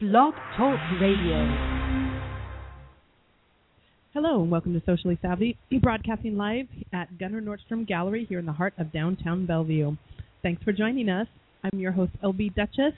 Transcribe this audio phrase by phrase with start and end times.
[0.00, 1.44] Blog Talk Radio.
[4.14, 8.46] Hello and welcome to Socially Savvy, We're broadcasting live at Gunnar Nordstrom Gallery here in
[8.46, 9.96] the heart of downtown Bellevue.
[10.42, 11.26] Thanks for joining us.
[11.62, 12.94] I'm your host, LB Dutchess,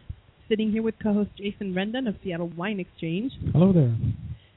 [0.48, 3.32] sitting here with co-host Jason Rendon of Seattle Wine Exchange.
[3.52, 3.96] Hello there.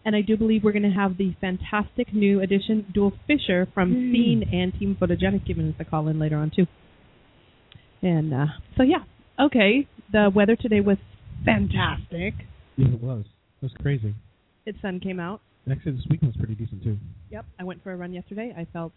[0.06, 3.92] And I do believe we're going to have the fantastic new addition, Duell Fisher from
[3.92, 4.14] Yay.
[4.14, 6.68] Scene and Team Photogenic giving us a call in later on too.
[8.04, 8.46] And uh,
[8.78, 9.04] so yeah,
[9.44, 9.88] okay.
[10.12, 10.98] The weather today was
[11.46, 12.34] fantastic.
[12.78, 13.26] Yeah, it was.
[13.62, 14.16] It was crazy.
[14.66, 15.42] Its sun came out.
[15.70, 16.98] Actually, this weekend was pretty decent too.
[17.32, 18.54] Yep, I went for a run yesterday.
[18.56, 18.92] I felt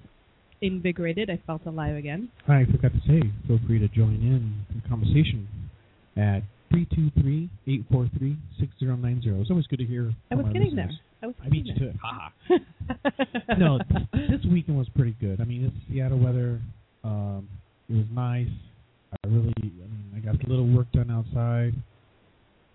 [0.60, 1.30] invigorated.
[1.30, 2.28] I felt alive again.
[2.46, 5.48] I forgot to say, feel free to join in the conversation
[6.16, 9.40] at 323-843-6090.
[9.40, 10.90] It's always good to hear I was getting there.
[11.22, 11.96] I was I beat you to it.
[12.02, 12.58] Ha there.
[13.58, 13.78] no,
[14.12, 15.40] this weekend was pretty good.
[15.40, 16.60] I mean, it's Seattle weather.
[17.02, 17.48] Um,
[17.88, 18.48] it was nice.
[19.12, 21.74] I really, I mean, I got a little work done outside.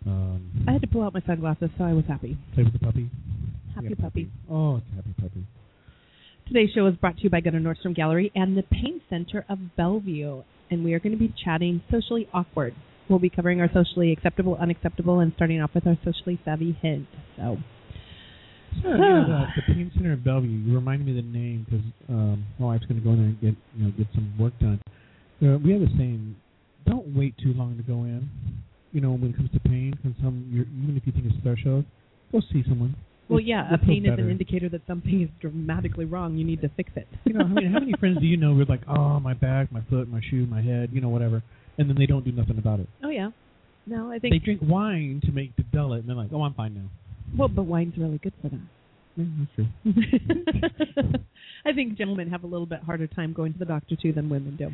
[0.05, 2.37] Um, I had to pull out my sunglasses, so I was happy.
[2.53, 3.09] play with the puppy.
[3.75, 4.31] Happy got a puppy.
[4.49, 5.45] Oh, it's a happy puppy.
[6.47, 9.57] Today's show is brought to you by Gunnar Nordstrom Gallery and the Pain Center of
[9.77, 12.75] Bellevue, and we are going to be chatting socially awkward.
[13.09, 17.07] We'll be covering our socially acceptable, unacceptable, and starting off with our socially savvy hint.
[17.37, 17.57] So,
[18.81, 20.49] So, you know, the, the Pain Center in Bellevue.
[20.49, 23.27] You reminded me of the name because um, my wife's going to go in there
[23.27, 24.81] and get you know get some work done.
[25.41, 26.35] Uh, we have a saying:
[26.85, 28.29] don't wait too long to go in.
[28.93, 31.35] You know, when it comes to pain, because some you're, even if you think it's
[31.43, 31.83] threshold,
[32.31, 32.95] go see someone.
[33.27, 36.37] well, You'll- yeah, a pain is an indicator that something is dramatically wrong.
[36.37, 37.07] You need to fix it.
[37.25, 39.33] You know, I mean, how many friends do you know who are like, oh, my
[39.33, 41.41] back, my foot, my shoe, my head, you know, whatever,
[41.79, 42.87] and then they don't do nothing about it.
[43.03, 43.31] Oh yeah.
[43.85, 46.43] No, I think They drink wine to make to dull it, and they're like, oh,
[46.43, 46.87] I'm fine now.
[47.37, 48.59] well, but wine's really good for that.
[49.17, 49.67] Yeah, that's true.
[51.65, 54.29] I think gentlemen have a little bit harder time going to the doctor too than
[54.29, 54.69] women do.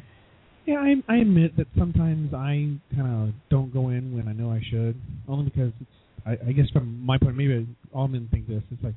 [0.66, 4.52] Yeah, I, I admit that sometimes I kind of don't go in when I know
[4.52, 4.96] I should,
[5.28, 5.90] only because it's.
[6.26, 8.62] I, I guess from my point, maybe all men think this.
[8.72, 8.94] It's like,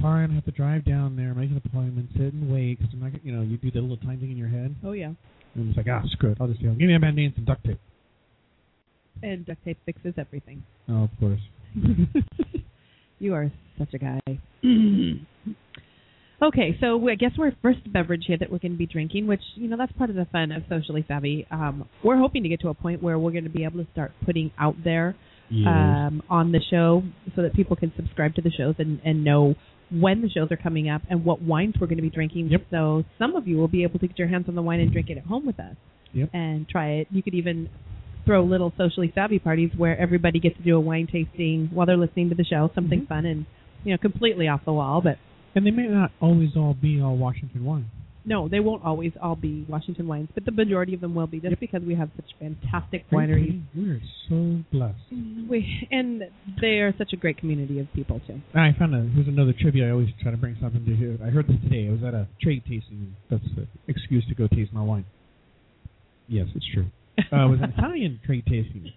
[0.00, 3.00] fine, I have to drive down there, make an appointment, sit and wait, because I'm
[3.00, 5.12] not, you know, you do the little time thing in your head, Oh yeah.
[5.54, 7.44] and it's like, ah, screw it, I'll just, know, give me a band-aid and some
[7.46, 7.80] duct tape.
[9.22, 10.62] And duct tape fixes everything.
[10.88, 11.40] Oh, of course.
[13.18, 14.20] you are such a guy.
[16.42, 19.42] okay, so I guess we're first beverage here that we're going to be drinking, which
[19.54, 21.46] you know that's part of the fun of socially savvy.
[21.50, 23.90] Um, we're hoping to get to a point where we're going to be able to
[23.92, 25.14] start putting out there
[25.66, 27.02] um, on the show
[27.36, 29.54] so that people can subscribe to the shows and, and know
[29.90, 32.48] when the shows are coming up and what wines we're going to be drinking.
[32.48, 32.62] Yep.
[32.70, 34.90] So some of you will be able to get your hands on the wine and
[34.90, 35.76] drink it at home with us
[36.14, 36.30] Yep.
[36.32, 37.08] and try it.
[37.10, 37.68] You could even
[38.24, 41.96] throw little socially savvy parties where everybody gets to do a wine tasting while they're
[41.98, 43.08] listening to the show, something Mhm.
[43.08, 43.46] fun and
[43.84, 45.00] you know completely off the wall.
[45.02, 45.18] But
[45.54, 47.86] And they may not always all be all Washington wine.
[48.24, 51.38] no, they won't always all be Washington wines, but the majority of them will be
[51.40, 51.58] just Yep.
[51.60, 53.60] because we have such fantastic wineries.
[53.74, 55.10] We're so blessed.
[55.50, 56.22] We and
[56.60, 58.40] they are such a great community of people too.
[58.54, 59.88] I found a here's another trivia.
[59.88, 61.18] I always try to bring something to here.
[61.22, 61.88] I heard this today.
[61.88, 63.16] I was at a trade tasting.
[63.28, 65.04] That's an excuse to go taste my wine.
[66.28, 66.86] Yes, it's true.
[67.18, 68.92] Uh, it was an Italian trade tasting.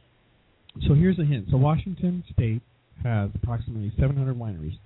[0.87, 1.47] So here's a hint.
[1.49, 2.61] So Washington State
[3.03, 4.77] has approximately 700 wineries.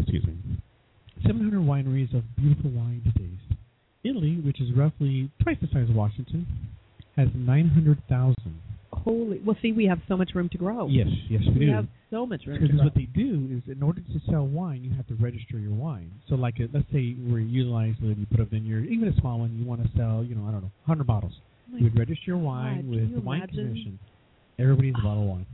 [0.00, 0.36] Excuse me.
[1.26, 3.58] 700 wineries of beautiful wine to taste.
[4.04, 6.46] Italy, which is roughly twice the size of Washington,
[7.16, 8.36] has 900,000.
[8.92, 10.86] Holy, well, see, we have so much room to grow.
[10.88, 11.72] Yes, yes, we, we do.
[11.72, 14.82] have so much room to Because what they do is, in order to sell wine,
[14.82, 16.10] you have to register your wine.
[16.28, 19.56] So, like, uh, let's say we're utilizing, you put a vineyard, even a small one,
[19.58, 21.32] you want to sell, you know, I don't know, 100 bottles.
[21.70, 23.98] My you would register your wine can with you the wine commission.
[24.58, 25.46] Everybody needs a bottle of wine.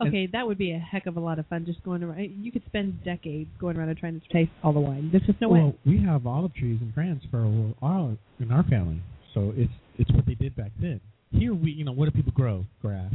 [0.00, 2.20] Okay, that would be a heck of a lot of fun just going around.
[2.20, 5.08] You could spend decades going around and trying to taste all the wine.
[5.12, 5.78] There's just no way well, way.
[5.86, 7.38] we have olive trees in France for
[7.80, 9.00] our in our family,
[9.32, 11.00] so it's it's what they did back then.
[11.30, 12.64] Here, we, you know, what do people grow?
[12.82, 13.12] Grass.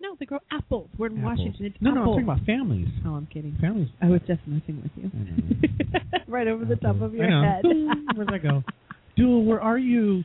[0.00, 0.88] No, they grow apples.
[0.98, 1.38] We're in apples.
[1.38, 1.66] Washington.
[1.66, 2.88] It's no, no, I'm talking about families.
[3.06, 3.56] Oh, I'm kidding.
[3.60, 3.88] Families.
[4.00, 5.10] I was just messing with you.
[6.28, 7.62] Right over the top of your head.
[8.14, 8.64] Where'd that go?
[9.18, 10.24] Duell, where are you?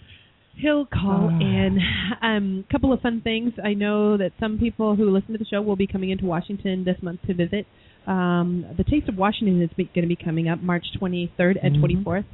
[0.57, 1.40] He'll call Ah.
[1.40, 1.79] in.
[2.22, 3.53] Um, couple of fun things.
[3.64, 6.84] I know that some people who listen to the show will be coming into Washington
[6.84, 7.67] this month to visit.
[8.08, 11.79] Um, the Taste of Washington is going to be coming up March 23rd and Mhm.
[11.81, 12.26] 24th.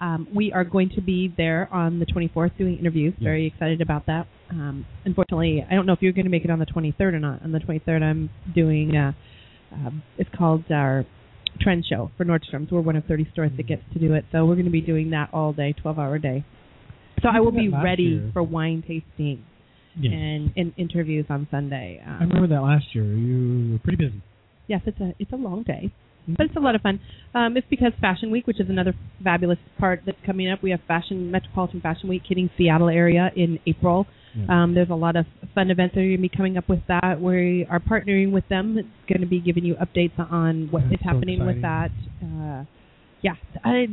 [0.00, 3.14] Um, we are going to be there on the 24th doing interviews.
[3.18, 3.22] Yes.
[3.24, 4.26] Very excited about that.
[4.50, 7.20] Um, unfortunately, I don't know if you're going to make it on the 23rd or
[7.20, 7.40] not.
[7.42, 8.96] On the 23rd, I'm doing.
[8.96, 9.12] Uh,
[9.72, 11.06] uh, it's called our
[11.60, 12.70] trend show for Nordstrom's.
[12.70, 14.80] We're one of 30 stores that gets to do it, so we're going to be
[14.80, 16.44] doing that all day, 12-hour day.
[17.22, 18.30] So I will be ready year.
[18.32, 19.44] for wine tasting
[19.94, 20.14] Yes.
[20.14, 22.02] and, and interviews on Sunday.
[22.06, 23.04] Um, I remember that last year.
[23.04, 24.22] You were pretty busy.
[24.66, 25.92] Yes, it's a it's a long day.
[26.26, 27.00] But it's a lot of fun.
[27.34, 30.62] Um, it's because Fashion Week, which is another fabulous part that's coming up.
[30.62, 34.06] We have Fashion Metropolitan Fashion Week hitting Seattle area in April.
[34.34, 34.62] Yeah.
[34.62, 36.80] Um, there's a lot of fun events that are going to be coming up with
[36.88, 37.20] that.
[37.20, 38.78] We are partnering with them.
[38.78, 41.90] It's going to be giving you updates on what That's is so happening with that.
[42.22, 42.64] Uh,
[43.20, 43.34] yeah,
[43.64, 43.86] I,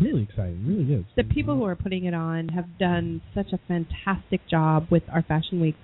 [0.00, 0.64] really exciting.
[0.66, 1.04] Really is.
[1.16, 5.22] the people who are putting it on have done such a fantastic job with our
[5.22, 5.76] fashion week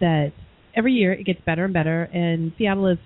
[0.00, 0.32] that
[0.76, 2.98] every year it gets better and better and Seattle is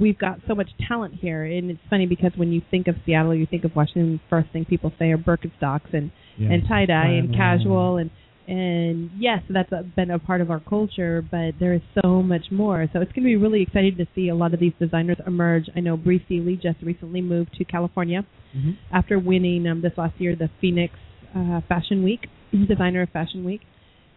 [0.00, 3.34] we've got so much talent here and it's funny because when you think of Seattle
[3.34, 6.50] you think of Washington the first thing people say are Birkenstocks and Yeah.
[6.52, 8.10] and tie dye and casual and
[8.48, 12.88] and yes that's been a part of our culture but there is so much more
[12.92, 15.66] so it's going to be really exciting to see a lot of these designers emerge
[15.76, 18.24] I know Bree Seeley just recently moved to California
[18.56, 18.76] Mhm.
[18.90, 20.94] after winning um, this last year the Phoenix
[21.36, 22.26] uh, Fashion Week,
[22.66, 23.60] designer of Fashion Week,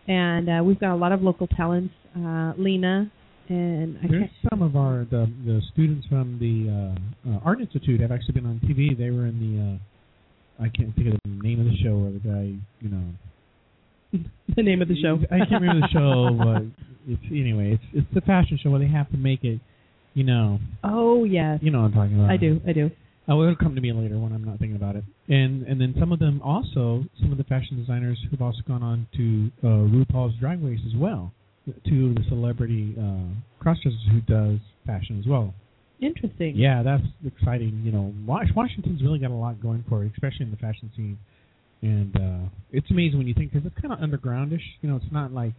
[0.07, 1.93] and uh, we've got a lot of local talents.
[2.15, 3.11] Uh, Lena
[3.49, 7.99] and I There's some of our the the students from the uh, uh, Art Institute
[7.99, 8.97] have actually been on TV.
[8.97, 12.11] They were in the uh, I can't think of the name of the show where
[12.11, 13.03] the guy you know
[14.55, 15.19] the name of the show.
[15.31, 18.87] I can't remember the show, but it's anyway it's it's the fashion show where they
[18.87, 19.59] have to make it
[20.13, 22.31] you know oh yes, you know what I'm talking about.
[22.31, 22.91] I do, I do.
[23.27, 25.03] Oh, it'll come to me later when I'm not thinking about it.
[25.29, 28.83] And and then some of them also, some of the fashion designers who've also gone
[28.83, 31.31] on to uh, RuPaul's Drag Race as well.
[31.87, 35.53] Two of the celebrity uh, crossdressers who does fashion as well.
[36.01, 36.55] Interesting.
[36.55, 37.81] Yeah, that's exciting.
[37.85, 40.91] You know, Wash- Washington's really got a lot going for it, especially in the fashion
[40.95, 41.19] scene.
[41.81, 44.61] And uh it's amazing when you think because it's kind of undergroundish.
[44.81, 45.53] You know, it's not like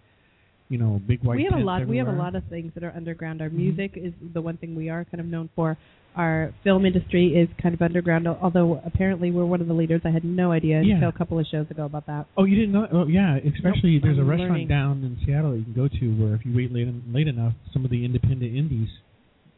[0.68, 1.36] you know big white.
[1.36, 1.86] we have a lot.
[1.86, 3.42] We have a lot of things that are underground.
[3.42, 3.54] Our Mhm.
[3.54, 5.76] music is the one thing we are kind of known for.
[6.14, 10.02] Our film industry is kind of underground, although apparently we're one of the leaders.
[10.04, 10.94] I had no idea Yeah.
[10.94, 12.26] until a couple of shows ago about that.
[12.36, 12.86] Oh, you didn't know?
[12.92, 13.36] Oh, yeah.
[13.36, 14.68] Especially Nope, there's a I'm restaurant learning.
[14.68, 17.54] down in Seattle that you can go to where if you wait late late enough,
[17.72, 18.90] some of the independent indies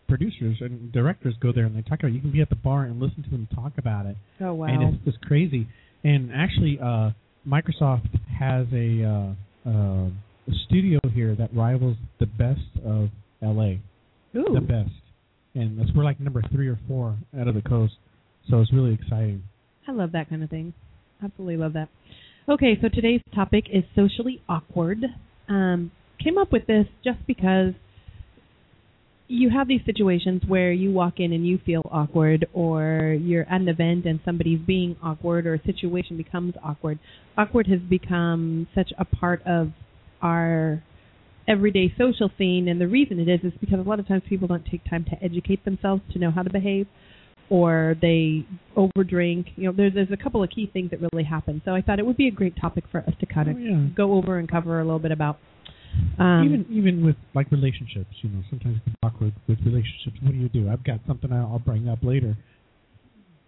[0.06, 2.10] producers and directors go there and they talk about.
[2.10, 2.14] it.
[2.14, 4.66] You can be at the bar and listen to them talk about it, Oh wow.
[4.66, 5.66] and it's just crazy.
[6.04, 7.10] And actually, uh,
[7.48, 8.08] Microsoft
[8.38, 13.08] has a, uh, uh, a studio here that rivals the best of
[13.40, 13.76] LA,
[14.36, 14.52] Ooh.
[14.54, 14.90] the best,
[15.54, 17.94] and that's we're like number three or four out of the coast.
[18.50, 19.42] So it's really exciting.
[19.88, 20.74] I love that kind of thing.
[21.22, 21.88] Absolutely love that.
[22.48, 24.98] Okay, so today's topic is socially awkward.
[25.48, 25.90] Um,
[26.22, 27.72] came up with this just because
[29.26, 33.60] you have these situations where you walk in and you feel awkward, or you're at
[33.60, 36.98] an event and somebody's being awkward, or a situation becomes awkward.
[37.38, 39.68] Awkward has become such a part of
[40.20, 40.82] our
[41.48, 44.48] everyday social scene, and the reason it is is because a lot of times people
[44.48, 46.86] don't take time to educate themselves to know how to behave
[47.50, 49.46] or they overdrink.
[49.56, 51.60] You know, there's there's a couple of key things that really happen.
[51.64, 53.58] So I thought it would be a great topic for us to kind of Oh,
[53.60, 53.86] yeah.
[53.94, 55.38] go over and cover a little bit about.
[56.18, 60.16] Um, even even with like relationships, you know, sometimes it's awkward with relationships.
[60.22, 60.70] What do you do?
[60.70, 62.36] I've got something I'll bring up later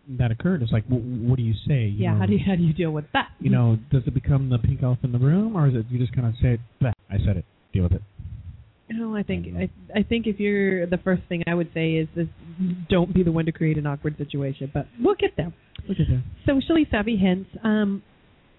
[0.08, 0.62] that occurred.
[0.62, 1.86] It's like, wh- what do you say?
[1.86, 3.28] You yeah, know, how do you how do you deal with that?
[3.40, 5.98] you know, does it become the pink elephant in the room, or is it you
[5.98, 8.02] just kind of say, "Bleh, I said it, deal with it?
[8.88, 11.94] No, I think I I I think if you're the first thing I would say
[11.94, 12.28] is is
[12.88, 14.70] don't be the one to create an awkward situation.
[14.72, 15.52] But we'll get there.
[15.88, 16.22] Look at that.
[16.46, 17.50] Socially savvy hints.
[17.64, 18.02] Um,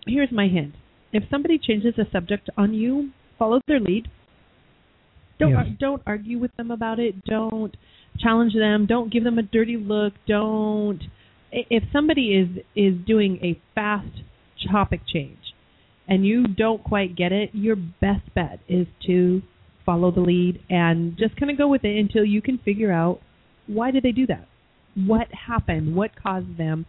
[0.06, 0.76] here's my hint:
[1.14, 4.08] if somebody changes the subject on you, follow their lead.
[5.40, 5.68] Don't Yes.
[5.68, 7.24] ar- don't argue with them about it.
[7.26, 7.76] Don't
[8.18, 8.86] challenge them.
[8.86, 10.14] Don't give them a dirty look.
[10.26, 11.00] Don't.
[11.52, 14.22] If somebody is is doing a fast
[14.72, 15.54] topic change,
[16.08, 19.42] and you don't quite get it, your best bet is to
[19.86, 23.22] follow the lead and just kind of go with it until you can figure out
[23.68, 24.48] why did they do that?
[24.96, 25.96] What happened?
[25.96, 26.86] What caused them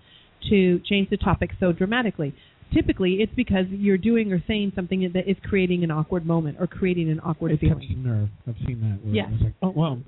[0.49, 2.35] to change the topic so dramatically?
[2.72, 6.66] Typically, it's because you're doing or saying something that is creating an awkward moment or
[6.66, 7.78] creating an awkward It feeling.
[8.02, 8.28] the nerve.
[8.46, 9.04] I've seen that.
[9.04, 9.28] Where Yes.
[9.34, 10.02] It's like, oh well.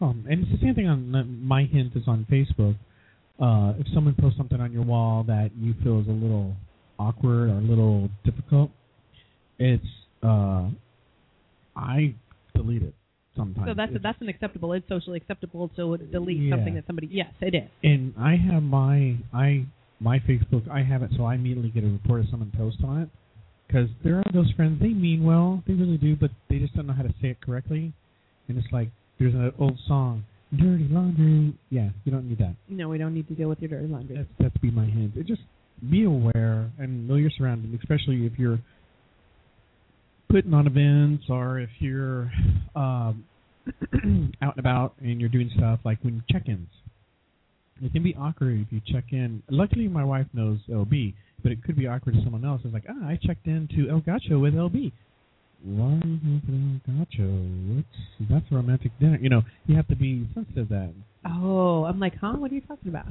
[0.00, 2.76] Um, and it's the same thing on my hint is on Facebook.
[3.40, 6.54] Uh, if someone posts something on your wall that you feel is a little
[6.98, 8.70] awkward or a little difficult,
[9.58, 9.84] it's
[10.22, 10.68] uh,
[11.74, 12.14] I
[12.54, 12.94] delete it
[13.36, 13.68] sometimes.
[13.68, 14.72] So that's It's- that's an acceptable.
[14.74, 16.56] It's socially acceptable to delete Yeah.
[16.56, 17.08] something that somebody.
[17.10, 17.68] Yes, it is.
[17.82, 19.64] and I have my I
[20.00, 20.68] my Facebook.
[20.70, 23.08] I have it so I immediately get a report if someone posts on it
[23.66, 24.80] because there are those friends.
[24.80, 27.40] They mean well, they really do, but they just don't know how to say it
[27.40, 27.92] correctly.
[28.48, 28.88] And it's like
[29.18, 32.54] there's an old song, "Dirty Laundry." Yeah, you don't need that.
[32.68, 34.16] No, we don't need to deal with your dirty laundry.
[34.16, 35.16] That's that's be my hint.
[35.16, 35.42] It just
[35.90, 38.58] be aware and know your surroundings, especially if you're
[40.28, 42.30] putting on events or if you're
[42.74, 43.24] um,
[44.42, 46.68] out and about and you're doing stuff like when check-ins.
[47.82, 49.42] It can be awkward if you check in.
[49.50, 52.62] Luckily, my wife knows LB, but it could be awkward to someone else.
[52.64, 54.92] It's like, ah, I checked in to El Gaucho with LB.
[55.64, 57.74] why making a?
[57.76, 59.18] What's that's a romantic dinner?
[59.20, 60.92] You know, you have to be sensitive to that.
[61.26, 62.34] Oh, I'm like, huh?
[62.36, 63.06] What are you talking about?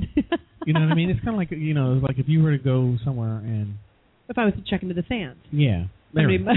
[0.65, 1.09] you know what I mean?
[1.09, 3.75] It's kind of like you know, like if you were to go somewhere and
[4.29, 5.39] if I was to check into the sands.
[5.51, 5.85] Yeah.
[6.17, 6.55] I mean, wow.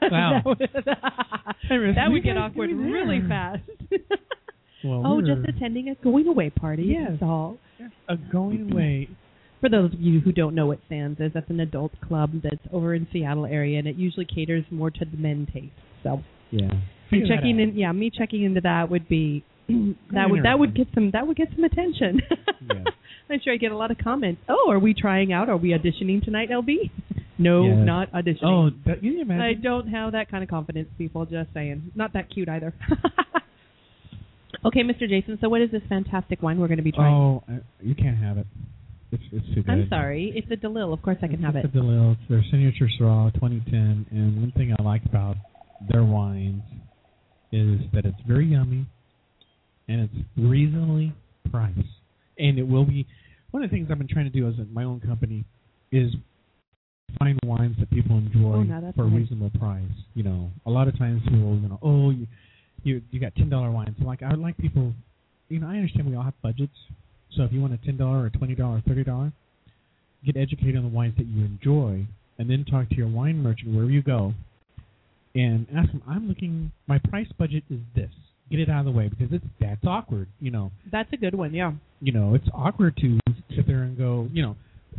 [0.10, 0.58] that would,
[1.96, 3.62] that would get awkward really fast.
[4.84, 6.84] well, oh, just attending a going away party.
[6.84, 7.12] Yes.
[7.12, 7.58] That's all.
[8.08, 8.72] a going mm-hmm.
[8.72, 9.08] away.
[9.60, 12.62] For those of you who don't know what Sands is, that's an adult club that's
[12.72, 15.72] over in Seattle area, and it usually caters more to the men taste.
[16.02, 16.68] So Yeah.
[16.68, 19.44] me Figure checking in, yeah, me checking into that would be
[20.12, 22.22] that would that would get some that would get some attention.
[22.68, 22.84] Yeah.
[23.30, 24.42] I'm sure I get a lot of comments.
[24.48, 25.48] Oh, are we trying out?
[25.48, 26.90] Are we auditioning tonight, LB?
[27.38, 27.76] no, Yes.
[27.78, 28.42] not auditioning.
[28.42, 31.24] Oh, that, you can I don't have that kind of confidence, people.
[31.26, 31.92] Just saying.
[31.94, 32.74] Not that cute either.
[34.64, 35.08] okay, Mr.
[35.08, 35.38] Jason.
[35.40, 37.14] So, what is this fantastic wine we're going to be trying?
[37.14, 38.46] Oh, uh, you can't have it.
[39.12, 39.70] It's it's too good.
[39.70, 40.32] I'm sorry.
[40.34, 40.92] It's a DeLille.
[40.92, 41.64] Of course, I can have it.
[41.64, 41.78] it's it.
[41.78, 42.12] a DeLille.
[42.12, 45.36] It's their signature Syrah 2010, and one thing I like about
[45.90, 46.62] their wines
[47.52, 48.86] is that it's very yummy,
[49.88, 51.12] and it's reasonably
[51.50, 51.78] priced,
[52.38, 53.06] and it will be.
[53.50, 55.44] One of the things I've been trying to do as my own company
[55.90, 56.12] is
[57.18, 59.22] find wines that people enjoy Oh, that's for a nice.
[59.22, 59.90] reasonable price.
[60.14, 62.28] You know, a lot of times people, you know, oh, you
[62.82, 63.96] you you got ten dollar wines.
[63.98, 64.92] So like I would like people,
[65.48, 66.72] you know, I understand we all have budgets.
[67.36, 69.32] So if you want a ten dollar or twenty dollar or thirty dollar,
[70.24, 72.06] get educated on the wines that you enjoy,
[72.38, 74.34] and then talk to your wine merchant wherever you go,
[75.34, 76.02] and ask them.
[76.08, 76.72] I'm looking.
[76.86, 78.10] My price budget is this.
[78.50, 80.26] Get it out of the way because it's that's awkward.
[80.40, 81.54] You know, That's a good one.
[81.54, 81.72] Yeah.
[82.00, 83.18] you know, it's awkward to
[83.54, 84.28] sit there and go.
[84.32, 84.56] You know,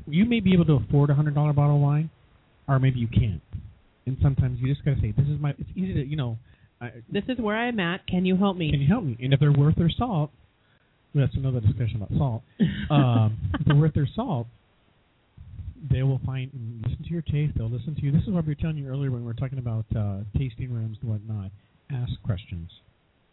[0.08, 2.10] you may be able to afford a hundred dollar bottle of wine,
[2.68, 3.42] or maybe you can't.
[4.06, 6.38] And sometimes you just gotta say, "This is my." It's easy to, you know.
[6.82, 8.06] I, This is where I'm at.
[8.08, 8.72] Can you help me?
[8.72, 9.16] can you help me?
[9.22, 10.32] And if they're worth their salt,
[11.14, 12.44] well, that's another discussion about salt.
[12.90, 14.48] Um, if they're worth their salt,
[15.92, 17.54] they will find and listen to your taste.
[17.58, 18.12] They'll listen to you.
[18.12, 20.72] This is what we were telling you earlier when we were talking about uh, tasting
[20.74, 21.52] rooms and whatnot.
[21.92, 22.70] Ask questions.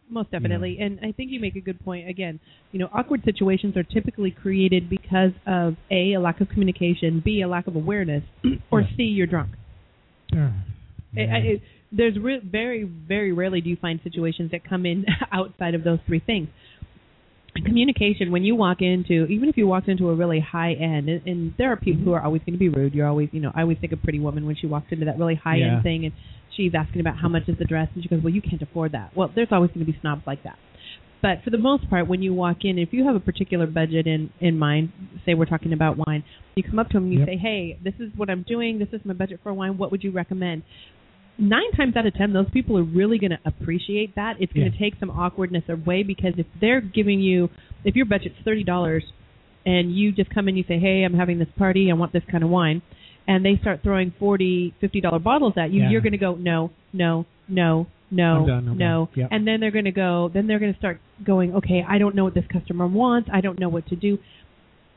[0.09, 0.77] Most definitely.
[0.81, 2.09] And I think you make a good point.
[2.09, 2.39] Again,
[2.71, 7.41] you know, awkward situations are typically created because of A, a lack of communication, B,
[7.41, 8.23] a lack of awareness,
[8.71, 8.87] or Yeah.
[8.97, 9.51] C, you're drunk.
[10.35, 10.49] Uh,
[11.15, 15.05] I- I- it- there's re- very, very rarely do you find situations that come in
[15.31, 16.47] outside of those three things.
[17.65, 21.25] Communication, when you walk into, even if you walk into a really high end, and,
[21.25, 22.93] and there are people who are always going to be rude.
[22.93, 25.17] You're always, you know, I always think of Pretty Woman when she walks into that
[25.17, 25.73] really high Yeah.
[25.73, 26.13] end thing, and
[26.55, 28.91] she's asking about how much is the dress, and she goes, "Well, you can't afford
[28.93, 30.57] that." Well, there's always going to be snobs like that.
[31.21, 34.05] But for the most part, when you walk in, if you have a particular budget
[34.07, 34.91] in in mind,
[35.25, 36.23] say we're talking about wine,
[36.55, 37.27] you come up to them and you Yep.
[37.27, 38.77] say, "Hey, this is what I'm doing.
[38.79, 39.77] This is my budget for wine.
[39.77, 40.63] What would you recommend?"
[41.39, 44.35] Nine times out of ten, those people are really going to appreciate that.
[44.41, 44.89] It's going to Yeah.
[44.89, 47.49] take some awkwardness away because if they're giving you,
[47.85, 49.03] if your budget's thirty dollars,
[49.65, 51.89] and you just come in, you say, "Hey, I'm having this party.
[51.89, 52.81] I want this kind of wine,"
[53.27, 55.89] and they start throwing forty, fifty dollar bottles at you, Yeah.
[55.91, 59.29] you're going to go, "No, no, no, no, done, no," Yep.
[59.31, 60.29] and then they're going to go.
[60.33, 63.29] Then they're going to start going, "Okay, I don't know what this customer wants.
[63.31, 64.19] I don't know what to do."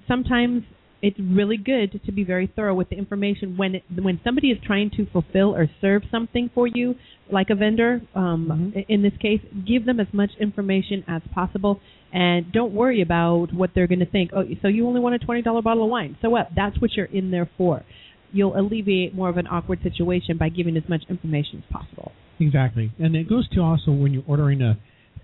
[0.08, 0.64] Sometimes
[1.02, 4.58] it's really good to be very thorough with the information when it, when somebody is
[4.64, 6.94] trying to fulfill or serve something for you,
[7.30, 8.00] like a vendor.
[8.14, 8.84] Um, Mhm.
[8.88, 11.80] In this case, give them as much information as possible,
[12.12, 14.30] and don't worry about what they're going to think.
[14.32, 16.16] Oh, so you only want a twenty dollar bottle of wine?
[16.22, 16.50] So what?
[16.54, 17.82] That's what you're in there for.
[18.32, 22.12] You'll alleviate more of an awkward situation by giving as much information as possible.
[22.38, 24.78] Exactly, and it goes to also when you're ordering a.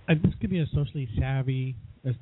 [0.09, 1.75] Uh, this could be a socially savvy,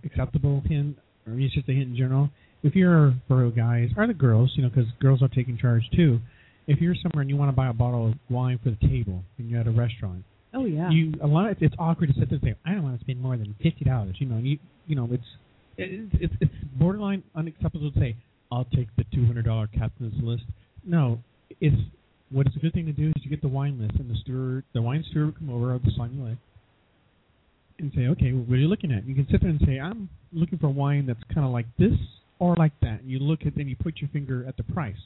[0.04, 2.30] acceptable hint, or it's just a hint in general.
[2.62, 6.18] If you're for guys or the girls, you know, because girls are taking charge too.
[6.66, 9.23] If you're somewhere and you want to buy a bottle of wine for the table
[9.38, 10.90] and you're at a restaurant, Oh yeah.
[10.90, 13.04] you a lot of, it's awkward to sit there and say, I don't want to
[13.04, 14.16] spend more than fifty dollars.
[14.18, 15.23] You know, you you know, it's
[15.76, 18.16] it's it's, it's borderline unacceptable to say,
[18.50, 20.45] I'll take the two hundred dollar captain's list.
[20.85, 21.21] No,
[21.61, 21.76] it's
[22.30, 24.16] what is a good thing to do is you get the wine list and the
[24.23, 26.38] steward, the wine steward, will come over or the sommelier
[27.78, 29.06] and say, okay, well, what are you looking at?
[29.06, 31.92] You can sit there and say, I'm looking for wine that's kind of like this
[32.38, 33.00] or like that.
[33.00, 34.97] And you look at, then you put your finger at the price.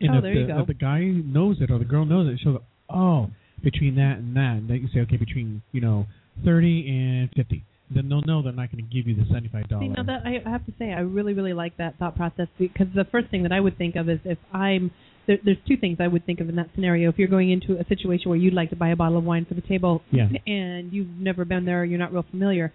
[0.00, 0.60] And Oh, if there the, you go.
[0.60, 3.30] If the guy knows it or the girl knows it, she'll go, oh,
[3.62, 4.56] between that and that.
[4.58, 6.06] And then you say, okay, between you know
[6.44, 7.64] thirty and fifty.
[7.88, 9.94] Then they'll know they're not going to give you the seventy-five See, dollars.
[9.96, 13.04] now that I have to say, I really, really like that thought process because the
[13.04, 14.90] first thing that I would think of is if I'm
[15.26, 17.08] there, there's two things I would think of in that scenario.
[17.10, 19.44] If you're going into a situation where you'd like to buy a bottle of wine
[19.44, 20.28] for the table, Yeah.
[20.46, 22.72] and you've never been there, you're not real familiar.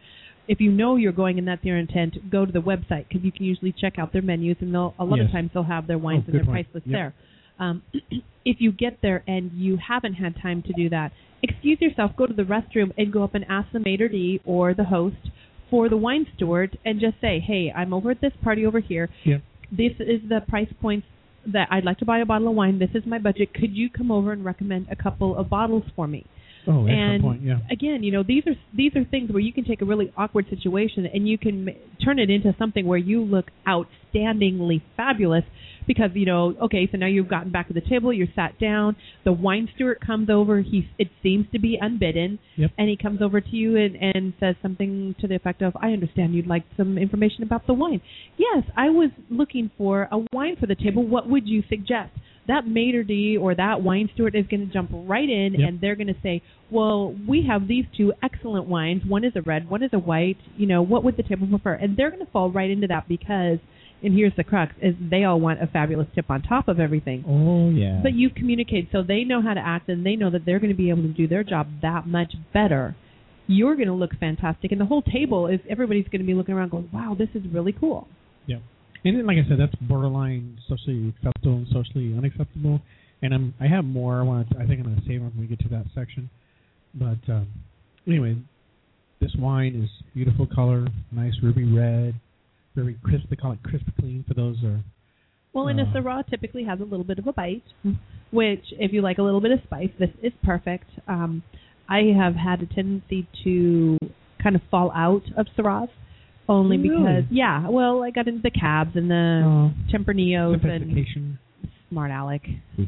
[0.47, 3.31] If you know you're going and that's your intent, go to the website because you
[3.31, 5.97] can usually check out their menus, and they'll a lot of times they'll have their
[5.99, 6.65] wines Oh, and their point.
[6.67, 6.93] price list Yep.
[6.93, 7.13] there.
[7.59, 7.83] Um,
[8.45, 11.11] if you get there and you haven't had time to do that,
[11.43, 14.73] excuse yourself, go to the restroom and go up and ask the maitre d' or
[14.73, 15.29] the host
[15.69, 19.09] for the wine steward and just say, "Hey, I'm over at this party over here.
[19.23, 19.37] Yeah.
[19.71, 21.07] This is the price points
[21.47, 22.79] that I'd like to buy a bottle of wine.
[22.79, 23.53] This is my budget.
[23.53, 26.25] Could you come over and recommend a couple of bottles for me?
[26.67, 27.41] Oh, and point.
[27.41, 27.59] Yeah.
[27.71, 30.45] again, you know, these are these are things where you can take a really awkward
[30.49, 35.43] situation and you can m- turn it into something where you look outstandingly fabulous
[35.87, 38.95] because you know, okay, so now you've gotten back to the table, you're sat down,
[39.25, 42.71] the wine steward comes over, he it seems to be unbidden, Yep.
[42.77, 45.91] and he comes over to you and and says something to the effect of, "I
[45.91, 48.01] understand you'd like some information about the wine."
[48.37, 51.03] Yes, I was looking for a wine for the table.
[51.03, 52.11] What would you suggest?
[52.47, 55.69] That maitre d or that wine steward is going to jump right in Yep.
[55.69, 59.03] and they're going to say, "Well, we have these two excellent wines.
[59.05, 60.37] One is a red, one is a white.
[60.57, 63.07] You know, what would the table prefer?" And they're going to fall right into that
[63.07, 63.59] because,
[64.03, 67.23] and here's the crux: is they all want a fabulous tip on top of everything.
[67.27, 67.99] Oh yeah.
[68.01, 70.71] But you've communicated, so they know how to act, and they know that they're going
[70.71, 72.95] to be able to do their job that much better.
[73.47, 76.55] You're going to look fantastic, and the whole table is everybody's going to be looking
[76.55, 78.07] around, going, "Wow, this is really cool."
[78.47, 78.59] Yeah.
[79.03, 82.81] And then, like I said, that's borderline socially acceptable and socially unacceptable.
[83.21, 84.19] And I'm I have more.
[84.19, 84.47] I want.
[84.59, 86.29] I think I'm going to save them when we get to that section.
[86.93, 87.47] But um,
[88.07, 88.37] anyway,
[89.19, 92.15] this wine is beautiful color, nice ruby red,
[92.75, 93.25] very crisp.
[93.29, 94.57] They call it crisp clean for those.
[94.63, 94.81] Are
[95.53, 97.63] Well, and a Uh, Syrah typically has a little bit of a bite,
[98.31, 100.89] which, if you like a little bit of spice, this is perfect.
[101.07, 101.43] Um,
[101.87, 103.97] I have had a tendency to
[104.41, 105.89] kind of fall out of Syrahs,
[106.51, 106.97] only Really?
[106.99, 111.37] because, yeah, well, I got into the cabs and the oh, Tempranillos and.
[111.89, 112.41] Smart Alec.
[112.79, 112.83] oh,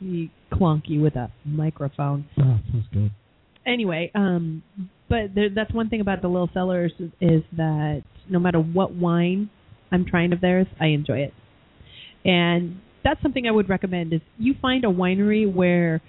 [0.00, 2.26] He clunky with a microphone.
[2.36, 3.10] sounds good.
[3.66, 4.62] Anyway, um,
[5.08, 9.50] but there, that's one thing about DeLille Cellars is, is that no matter what wine
[9.92, 11.34] I'm trying of theirs, I enjoy it.
[12.24, 16.00] And that's something I would recommend is you find a winery where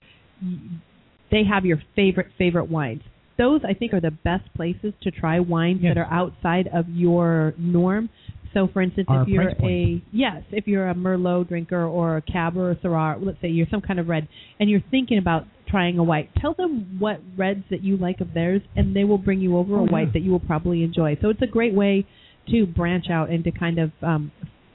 [1.30, 3.02] they have your favorite favorite wines.
[3.42, 5.96] Those I think are the best places to try wines Yes.
[5.96, 8.10] that are outside of your norm.
[8.54, 12.22] So, for instance, Our if you're a yes, if you're a Merlot drinker or a
[12.22, 14.28] Cab or a Syrah, let's say you're some kind of red,
[14.60, 18.34] and you're thinking about trying a white, tell them what reds that you like of
[18.34, 20.14] theirs, and they will bring you over Oh, a white yeah.
[20.16, 21.18] that you will probably enjoy.
[21.22, 22.06] So it's a great way
[22.52, 24.32] to branch out and to kind of um,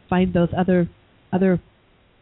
[0.09, 0.89] find those other
[1.33, 1.61] other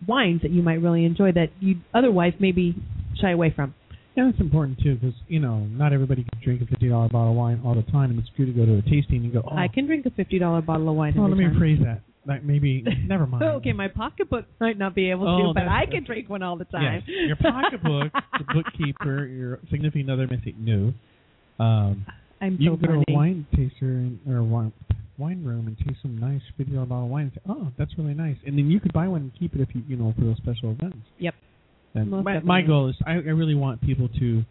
[0.06, 2.74] wines that you might really enjoy that you otherwise maybe
[3.20, 3.74] shy away from.
[4.16, 7.30] Yeah, it's important too because you know not everybody can drink a fifty dollar bottle
[7.32, 9.42] of wine all the time, and it's good to go to a tasting and go.
[9.44, 11.14] Oh, I can drink a fifty dollar bottle of wine.
[11.18, 11.54] oh let me time.
[11.56, 12.00] rephrase that.
[12.26, 13.42] Like maybe never mind.
[13.42, 16.56] okay, my pocketbook might not be able Oh, to, but I can drink one all
[16.56, 17.02] the time.
[17.06, 20.94] Yes, your pocketbook, the bookkeeper, your significant other may say no.
[21.58, 22.06] Um,
[22.40, 23.04] I'm you so can go funny.
[23.08, 24.72] to a wine taster and, or wine
[25.18, 27.90] wine room and taste some nice fifty dollar bottle of wine and say, oh, that's
[27.98, 30.14] really nice, and then you could buy one and keep it if you you know
[30.16, 30.96] for those special events.
[31.18, 31.34] Yep.
[31.94, 34.42] My, my goal is I, I really want people to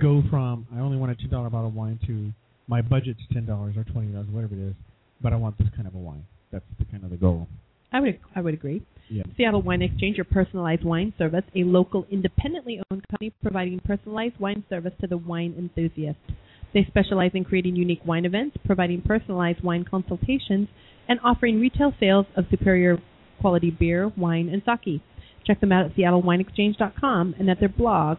[0.00, 2.30] go from I only want a two dollar bottle of wine to
[2.68, 4.74] my budget's ten dollars or twenty dollars whatever it is,
[5.20, 6.24] but I want this kind of a wine.
[6.52, 7.48] That's the kind of the goal.
[7.92, 8.82] I would I would agree.
[9.08, 9.24] Yeah.
[9.36, 14.64] Seattle Wine Exchange, your personalized wine service, a local independently owned company providing personalized wine
[14.68, 16.18] service to the wine enthusiast.
[16.72, 20.68] They specialize in creating unique wine events, providing personalized wine consultations,
[21.08, 22.98] and offering retail sales of superior
[23.40, 25.00] quality beer, wine, and sake.
[25.46, 28.18] Check them out at seattlewineexchange.com and at their blog,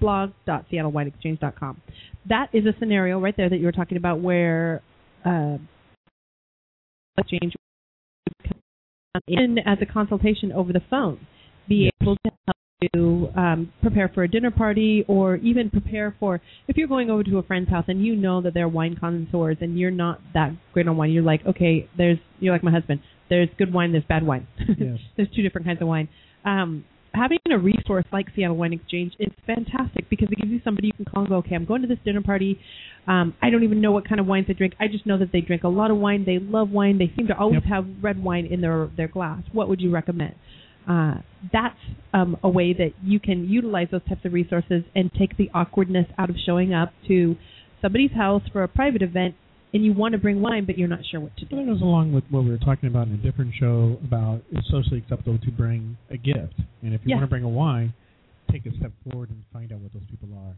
[0.00, 1.82] blog.seattlewineexchange.com.
[2.28, 4.82] That is a scenario right there that you were talking about where
[5.24, 5.58] uh,
[7.16, 7.54] exchange
[9.26, 11.26] in as a consultation over the phone,
[11.68, 12.56] be able to help
[12.94, 17.24] you um, prepare for a dinner party or even prepare for if you're going over
[17.24, 20.52] to a friend's house and you know that they're wine connoisseurs and you're not that
[20.72, 21.10] great on wine.
[21.10, 23.00] You're like, okay, there's you're like my husband.
[23.28, 24.46] There's good wine, there's bad wine.
[24.78, 24.98] Yes.
[25.16, 26.08] there's two different kinds of wine.
[26.48, 26.84] Um,
[27.14, 30.92] having a resource like Seattle Wine Exchange is fantastic because it gives you somebody you
[30.94, 32.58] can call and go, okay, I'm going to this dinner party.
[33.06, 34.74] Um, I don't even know what kind of wines they drink.
[34.80, 36.24] I just know that they drink a lot of wine.
[36.24, 36.98] They love wine.
[36.98, 37.70] They seem to always Yep.
[37.72, 39.42] have red wine in their their glass.
[39.52, 40.34] What would you recommend?
[40.88, 41.16] Uh,
[41.52, 41.78] that's
[42.14, 46.06] um, a way that you can utilize those types of resources and take the awkwardness
[46.18, 47.36] out of showing up to
[47.82, 49.34] somebody's house for a private event
[49.74, 51.66] and you want to bring wine but you're not sure what to Well, do.
[51.66, 54.68] that goes along with what we were talking about in a different show about it's
[54.70, 56.54] socially acceptable to bring a gift.
[56.82, 57.16] And if you Yeah.
[57.16, 57.92] want to bring a wine,
[58.50, 60.54] take a step forward and find out what those people are.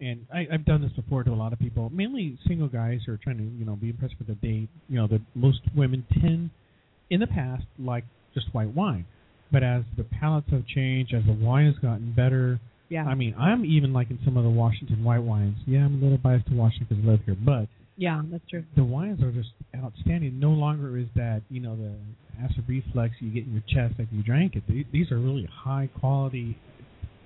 [0.00, 3.12] And I, I've done this before to a lot of people, mainly single guys who
[3.12, 4.68] are trying to, you know, be impressed with a date.
[4.88, 6.50] You know, that most women tend,
[7.10, 9.04] in the past, like just white wine.
[9.52, 13.04] But as the palates have changed, as the wine has gotten better, Yeah.
[13.06, 15.58] I mean, I'm even liking some of the Washington white wines.
[15.66, 18.64] Yeah, I'm a little biased to Washington because I live here, but yeah, that's true.
[18.76, 20.38] the wines are just outstanding.
[20.40, 21.92] No longer is that you know the
[22.42, 24.62] acid reflux you get in your chest after you drank it.
[24.66, 26.56] Th- These are really high quality,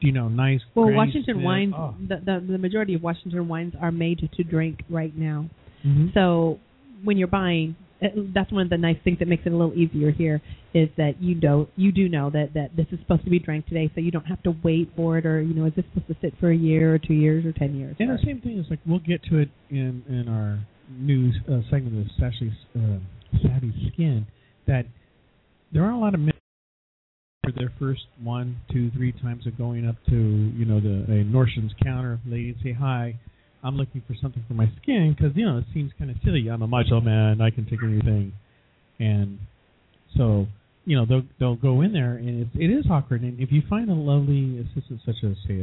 [0.01, 0.61] you know, nice.
[0.75, 1.95] Well, Washington wines, Oh.
[2.09, 5.47] the, the the majority of Washington wines are made to drink right now.
[5.85, 6.13] Mhm.
[6.15, 6.59] So
[7.05, 10.11] when you're buying, that's one of the nice things that makes it a little easier
[10.11, 10.43] here
[10.75, 13.67] is that you know you do know that that this is supposed to be drank
[13.67, 16.09] today, so you don't have to wait for it, or you know, is this supposed
[16.09, 17.97] to sit for a year or two years or ten years?
[17.99, 21.61] And the same thing is like we'll get to it in in our news uh,
[21.71, 22.99] segment of Savvy, uh,
[23.43, 24.27] Savvy Skin
[24.67, 24.85] that
[25.73, 26.33] there are a lot of men
[27.43, 31.25] for their first one, two, three times of going up to you know the a
[31.25, 33.19] Nordstrom's counter lady and say hi
[33.63, 36.49] I'm looking for something for my skin because you know it seems kind of silly.
[36.49, 37.41] I'm a macho man.
[37.41, 38.33] I can take anything,
[38.99, 39.39] and
[40.17, 40.47] so
[40.85, 43.23] you know they'll they'll go in there and it's it is awkward.
[43.23, 45.55] And if you find a lovely assistant such as say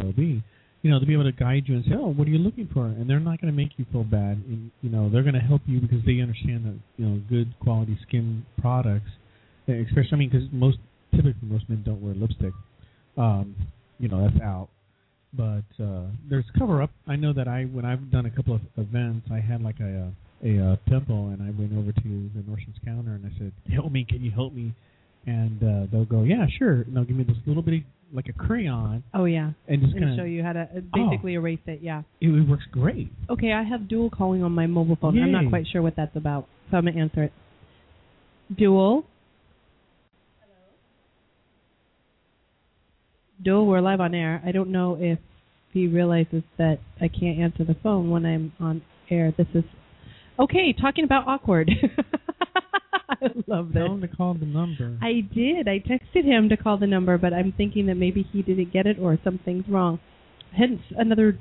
[0.83, 2.67] you know they'll be able to guide you and say, oh, what are you looking
[2.73, 2.85] for?
[2.85, 4.43] And they're not going to make you feel bad.
[4.47, 7.53] And you know they're going to help you because they understand that you know good
[7.61, 9.09] quality skin products,
[9.67, 10.77] especially I mean because most
[11.11, 12.53] typically most men don't wear lipstick.
[13.17, 13.55] Um,
[13.97, 14.67] you know that's out
[15.35, 16.91] but uh, there's cover up.
[17.07, 20.11] I know that I when I've done a couple of events, I had like a
[20.43, 23.91] a, a pimple, and I went over to the Nordstrom's counter and I said, "Help
[23.91, 24.05] me!
[24.07, 24.73] Can you help me?"
[25.25, 28.33] And uh, they'll go, "Yeah, sure." And they'll give me this little bitty like a
[28.33, 29.03] crayon.
[29.13, 29.51] Oh yeah.
[29.67, 31.79] And just kind of show you how to uh, basically oh, erase it.
[31.81, 32.03] Yeah.
[32.21, 33.11] It, it, works great.
[33.29, 35.15] Okay, I have Duell calling on my mobile phone.
[35.15, 35.23] Yay.
[35.23, 37.33] I'm not quite sure what that's about, so I'm gonna answer it.
[38.53, 39.05] Duell.
[43.43, 44.41] Duell, we're live on air.
[44.45, 45.19] I don't know if
[45.73, 49.33] he realizes that I can't answer the phone when I'm on air.
[49.37, 49.63] This is
[50.39, 50.73] okay.
[50.79, 51.69] Talking about awkward.
[53.09, 53.79] I love that.
[53.79, 54.97] Tell him to call the number.
[55.01, 55.67] I did.
[55.67, 58.85] I texted him to call the number, but I'm thinking that maybe he didn't get
[58.85, 59.99] it or something's wrong.
[60.57, 61.37] Hence another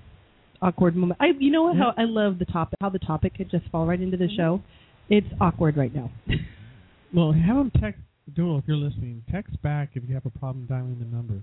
[0.61, 1.21] awkward moment.
[1.21, 1.77] I, you know what?
[1.77, 2.79] How I love the topic.
[2.81, 4.59] How the topic could just fall right into the show.
[4.59, 5.15] Mm-hmm.
[5.15, 6.11] It's awkward right now.
[7.15, 8.01] well, have him text
[8.33, 9.23] Duell if you're listening.
[9.31, 11.43] Text back if you have a problem dialing the number.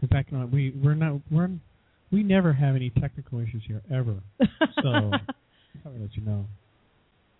[0.00, 1.50] Because that can we we're not we're
[2.12, 4.16] we never have any technical issues here ever.
[4.82, 6.46] so I'll let you know.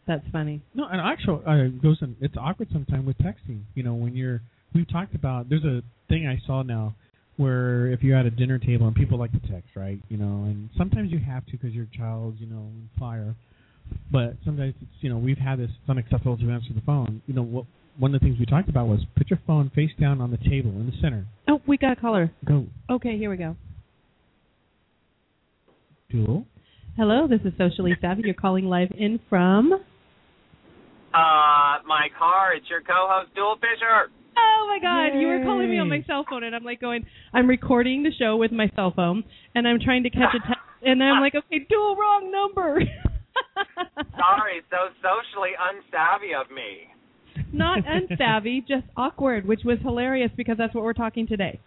[0.06, 0.62] That's funny.
[0.74, 3.62] No, and actually, uh, goes in, it's awkward sometimes with texting.
[3.74, 4.40] You know, when you're
[4.74, 5.48] we've talked about.
[5.48, 6.94] There's a thing I saw now
[7.36, 9.98] where if you're at a dinner table and people like to text, right?
[10.08, 13.34] You know, and sometimes you have to because your child's, you know, on fire.
[14.10, 15.70] But sometimes it's, you know, we've had this.
[15.70, 17.22] It's unacceptable to answer the phone.
[17.26, 17.66] You know, what
[17.98, 20.36] one of the things we talked about was put your phone face down on the
[20.36, 21.26] table in the center.
[21.48, 22.30] Oh, we got a caller.
[22.44, 22.66] Go.
[22.90, 23.56] Okay, here we go.
[26.12, 26.44] Duell.
[26.96, 28.22] Hello, this is Socially Savvy.
[28.24, 29.72] You're calling live in from.
[29.72, 31.16] Uh,
[31.86, 32.54] my car.
[32.54, 34.10] It's your co-host, Duell Fisher.
[34.38, 35.14] Oh my God!
[35.14, 35.20] Yay.
[35.20, 37.06] You were calling me on my cell phone, and I'm like going.
[37.32, 40.62] I'm recording the show with my cell phone, and I'm trying to catch a text,
[40.82, 42.80] and I'm like, okay, Duell, wrong number.
[44.16, 46.88] Sorry, so socially unsavvy of me.
[47.52, 51.60] Not unsavvy, just awkward, which was hilarious because that's what we're talking today.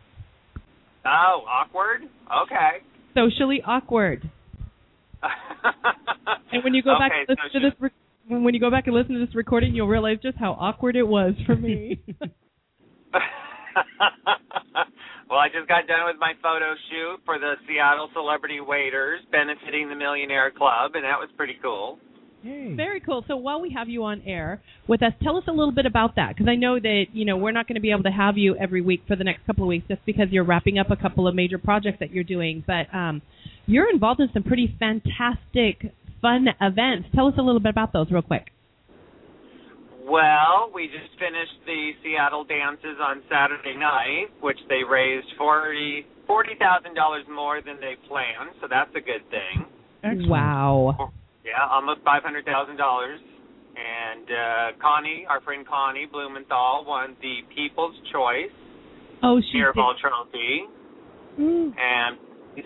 [1.05, 2.01] Oh, awkward.
[2.43, 4.29] Okay socially awkward.
[6.51, 8.87] and when you go okay, back and listen to this, re- when you go back
[8.87, 11.99] and listen to this recording, you'll realize just how awkward it was for me.
[12.07, 12.21] well,
[15.39, 19.95] I just got done with my photo shoot for the Seattle Celebrity Waiters, benefiting the
[19.95, 21.99] Millionair Club, and that was pretty cool.
[22.43, 22.73] Hey.
[22.75, 23.23] Very cool.
[23.27, 26.15] So while we have you on air with us, tell us a little bit about
[26.15, 28.37] that because I know that you know we're not going to be able to have
[28.37, 30.95] you every week for the next couple of weeks just because you're wrapping up a
[30.95, 32.63] couple of major projects that you're doing.
[32.65, 33.21] But um,
[33.65, 37.09] you're involved in some pretty fantastic, fun events.
[37.13, 38.51] Tell us a little bit about those, real quick.
[40.09, 46.53] Well, we just finished the Seattle dances on Saturday night, which they raised forty forty
[46.57, 49.65] thousand dollars more than they planned, so that's a good thing.
[50.03, 50.29] Excellent.
[50.29, 51.11] Wow.
[51.45, 53.19] Yeah, almost five hundred thousand dollars.
[53.79, 58.51] And uh, Connie, our friend Connie Blumenthal, won the People's Choice
[59.23, 60.63] oh, she Mirabal Trophy.
[61.39, 61.73] Mm.
[61.77, 62.17] And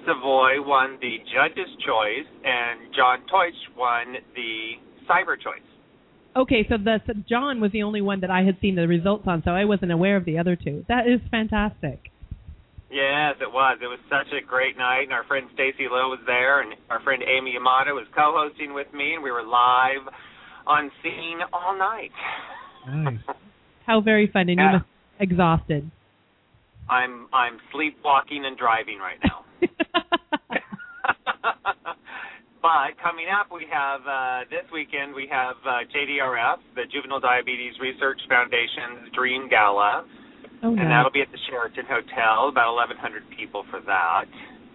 [0.05, 4.71] Savoy won the Judge's Choice, and John Teutsch won the
[5.07, 5.61] Cyber Choice.
[6.35, 9.25] Okay, so the so John was the only one that I had seen the results
[9.27, 10.83] on, so I wasn't aware of the other two.
[10.87, 12.09] That is fantastic.
[12.93, 13.79] Yes, it was.
[13.81, 17.01] It was such a great night, and our friend Stacy Lowe was there, and our
[17.01, 20.05] friend Amy Yamato was co-hosting with me, and we were live
[20.67, 22.11] on scene all night.
[22.87, 23.17] Nice.
[23.87, 24.65] How very fun, and yeah.
[24.65, 24.85] you must
[25.19, 25.89] exhausted.
[26.87, 29.43] I'm I'm sleepwalking and driving right now.
[32.61, 37.73] but coming up, we have uh, this weekend we have uh, JDRF, the Juvenile Diabetes
[37.81, 40.05] Research Foundation's Dream Gala
[40.63, 42.47] Oh, and that'll be at the Sheraton Hotel.
[42.47, 44.25] About 1,100 people for that.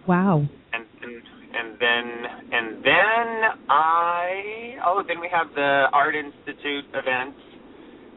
[0.07, 0.45] Wow.
[0.71, 2.05] And and and then
[2.53, 3.27] and then
[3.69, 7.41] I oh then we have the Art Institute events,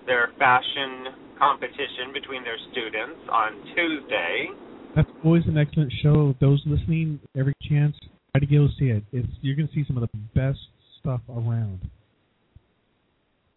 [0.06, 4.48] their fashion competition between their students on Tuesday.
[4.94, 6.34] That's always an excellent show.
[6.40, 7.96] Those listening, every chance,
[8.32, 9.02] try to go see it.
[9.12, 10.60] It's you're going to see some of the best
[11.00, 11.80] stuff around.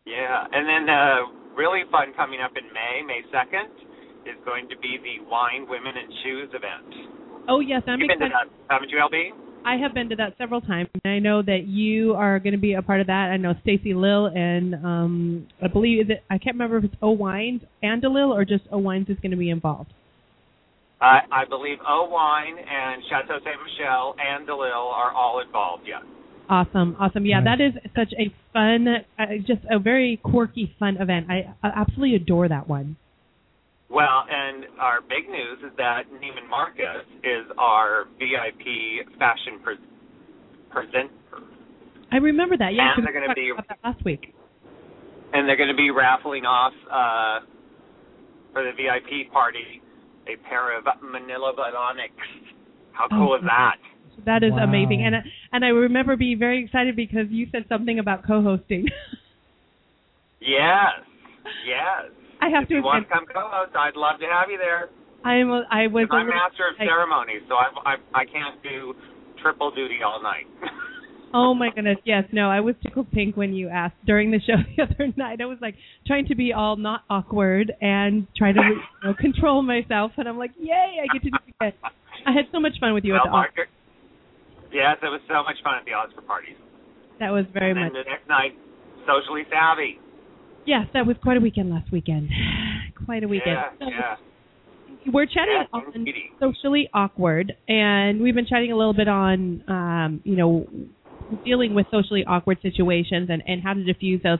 [0.06, 3.69] Yeah, and then uh, really fun coming up in May, May second,
[4.25, 7.47] is going to be the Wine, Women, and Shoes event.
[7.47, 9.29] Oh yes, I'm You've been to that, haven't you, LB?
[9.65, 10.89] I have been to that several times.
[11.03, 13.29] And I know that you are going to be a part of that.
[13.33, 17.11] I know Stacy Lill and um I believe that I can't remember if it's O
[17.11, 19.91] Wines and DeLille or just O Wines is going to be involved.
[21.01, 23.57] I I believe O Wine and Chateau Ste.
[23.63, 25.83] Michelle and DeLille are all involved.
[25.88, 26.03] Yes.
[26.47, 27.25] Awesome, awesome.
[27.25, 27.57] Yeah, Nice.
[27.57, 31.25] that is such a fun, uh, just a very quirky, fun event.
[31.27, 32.97] I, I absolutely adore that one.
[33.95, 39.79] Well, and our big news is that Neiman Marcus is our VIP fashion pre-
[40.69, 41.15] presenter,
[42.12, 42.73] I remember that.
[42.75, 44.36] Yeah, And 'cause they're gonna be- about that last week.
[45.34, 47.39] and they're going to be raffling off uh,
[48.53, 49.81] for the VIP party
[50.27, 52.12] a pair of Manolo Blahniks.
[52.93, 53.77] How cool Oh, is that?
[54.25, 54.63] That is Wow.
[54.63, 55.15] amazing, and
[55.53, 58.88] and I remember being very excited because you said something about co-hosting.
[60.41, 61.01] Yes,
[61.65, 62.12] yes.
[62.41, 64.89] I have if to you want to come co-host, I'd love to have you there.
[65.23, 65.49] I am.
[65.49, 66.07] a- I was.
[66.11, 68.93] a I'm master of I- ceremonies, so I, I I can't do
[69.41, 70.45] triple duty all night.
[71.33, 74.55] Oh my goodness, yes, no, I was tickled pink when you asked during the show
[74.77, 75.41] the other night.
[75.41, 75.75] I was like
[76.07, 80.37] trying to be all not awkward and try to you know, control myself, and I'm
[80.37, 81.75] like, yay, I get to do it.
[82.25, 83.51] I had so much fun with you well, at the office.
[83.51, 83.69] Margaret,
[84.71, 86.55] yes, it was so much fun at the Oscar parties.
[87.19, 87.91] That was very and much.
[87.91, 88.55] the next night,
[89.03, 89.99] socially savvy.
[90.65, 92.30] Yes, that was quite a weekend last weekend.
[93.06, 93.58] Quite a weekend.
[93.58, 94.15] Yeah, So, yeah.
[95.13, 96.06] We're chatting Yeah, on
[96.39, 100.65] socially awkward, and we've been chatting a little bit on, um, you know,
[101.43, 104.39] dealing with socially awkward situations and, and how to diffuse those.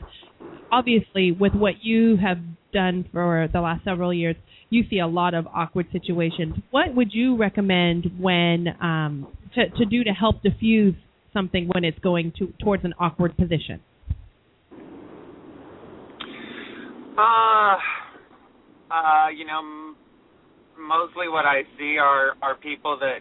[0.72, 2.38] Obviously, with what you have
[2.74, 4.36] done for the last several years,
[4.70, 6.56] you see a lot of awkward situations.
[6.72, 10.96] What would you recommend when um, to, to do to help diffuse
[11.34, 13.82] something when it's going to towards an awkward position?
[17.18, 17.78] Uh,
[18.92, 19.96] uh, you know, m-
[20.78, 23.20] mostly what I see are are people that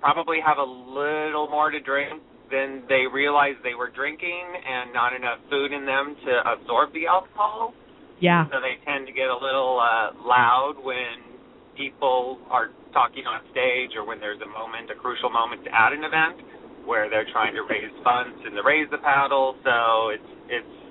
[0.00, 2.20] probably have a little more to drink
[2.50, 7.06] than they realize they were drinking, and not enough food in them to absorb the
[7.06, 7.72] alcohol.
[8.20, 8.46] Yeah.
[8.52, 11.32] So they tend to get a little uh, loud when
[11.76, 16.04] people are talking on stage, or when there's a moment, a crucial moment at an
[16.04, 16.36] event
[16.84, 19.56] where they're trying to raise funds and to raise the paddle.
[19.64, 20.81] So it's it's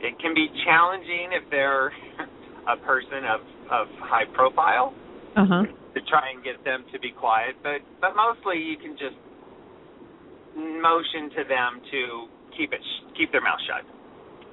[0.00, 1.92] it can be challenging if they're
[2.68, 4.94] a person of of high profile
[5.36, 5.62] Uh huh.
[5.94, 9.16] to try and get them to be quiet, but but mostly you can just
[10.56, 12.00] motion to them to
[12.56, 12.80] keep it
[13.16, 13.84] keep their mouth shut.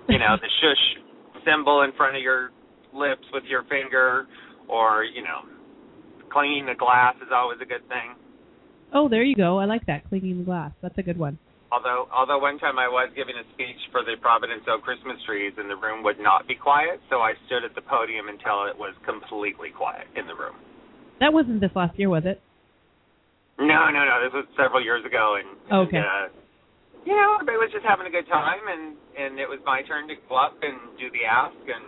[0.10, 2.52] You know, the shush symbol in front of your
[2.94, 4.28] lips with your finger,
[4.70, 5.42] or you know,
[6.32, 8.16] cleaning the glass is always a good thing.
[8.94, 9.58] Oh, there you go.
[9.60, 10.72] I like that cleaning the glass.
[10.82, 11.40] That's a good one.
[11.72, 15.54] Although, although one time I was giving a speech for the Providence Oak Christmas trees,
[15.58, 18.78] and the room would not be quiet, so I stood at the podium until it
[18.78, 20.56] was completely quiet in the room.
[21.20, 22.40] That wasn't this last year, was it?
[23.58, 24.16] No, no, no.
[24.22, 26.04] This was several years ago, and, and Okay.
[26.04, 26.28] uh,
[27.06, 30.10] you know, everybody was just having a good time, and and it was my turn
[30.10, 31.86] to go up and do the ask, and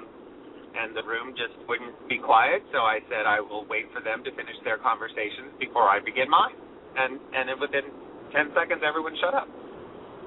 [0.78, 2.62] and the room just wouldn't be quiet.
[2.72, 6.30] So I said I will wait for them to finish their conversations before I begin
[6.30, 6.56] mine,
[6.96, 7.90] and and within
[8.32, 9.50] ten seconds, everyone shut up.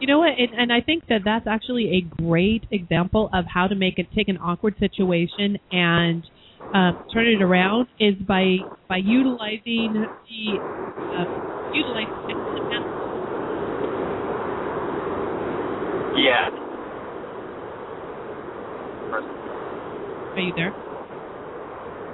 [0.00, 0.30] You know what?
[0.38, 4.06] And, and I think that that's actually a great example of how to make it
[4.16, 6.24] take an awkward situation and
[6.72, 10.58] uh, turn it around is by by utilizing the
[11.18, 11.24] uh,
[11.72, 12.14] utilizing
[16.16, 16.50] Yes.
[20.36, 20.72] Are you there?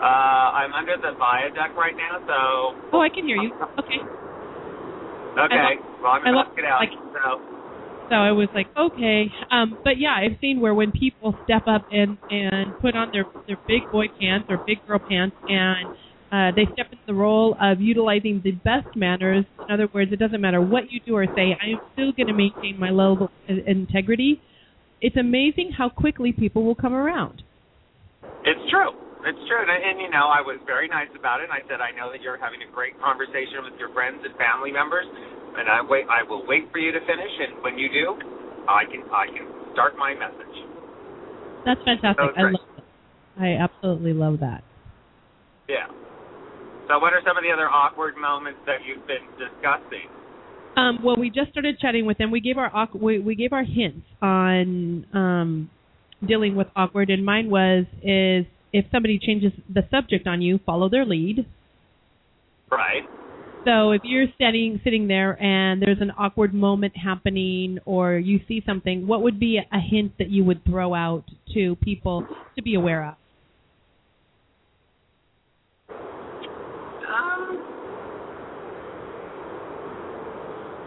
[0.00, 3.50] Uh, I'm under the viaduct right now, so Oh, I can hear you.
[3.78, 4.00] Okay.
[5.38, 5.80] okay.
[6.02, 6.80] well, I'm I about love- to get out.
[6.80, 7.55] like- so
[8.08, 11.86] So I was like, okay, um, but yeah, I've seen where when people step up
[11.90, 15.90] and and put on their their big boy pants or big girl pants and
[16.32, 19.44] uh, they step into the role of utilizing the best manners.
[19.68, 22.26] In other words, it doesn't matter what you do or say, I am still going
[22.26, 24.42] to maintain my level of integrity.
[25.00, 27.42] It's amazing how quickly people will come around.
[28.44, 28.90] It's true.
[29.26, 29.58] It's true.
[29.58, 31.50] And, and you know, I was very nice about it.
[31.50, 34.30] And I said, I know that you're having a great conversation with your friends and
[34.38, 35.06] family members,
[35.58, 36.06] and I wait.
[36.06, 37.34] I will wait for you to finish.
[37.42, 38.14] And when you do,
[38.70, 40.56] I can I can start my message.
[41.66, 42.38] That's fantastic.
[42.38, 42.86] I love it.
[43.34, 44.62] I absolutely love that.
[45.68, 45.90] Yeah.
[46.86, 50.06] So, what are some of the other awkward moments that you've been discussing?
[50.76, 52.30] Um, well, we just started chatting with them.
[52.30, 55.70] We gave our we, we gave our hints on um,
[56.24, 60.88] dealing with awkward, and mine was is if somebody changes the subject on you, follow
[60.88, 61.46] their lead.
[62.70, 63.02] Right.
[63.66, 68.62] So if you're sitting sitting there and there's an awkward moment happening or you see
[68.64, 71.24] something, what would be a hint that you would throw out
[71.54, 72.24] to people
[72.54, 73.14] to be aware of?
[75.90, 77.58] Um,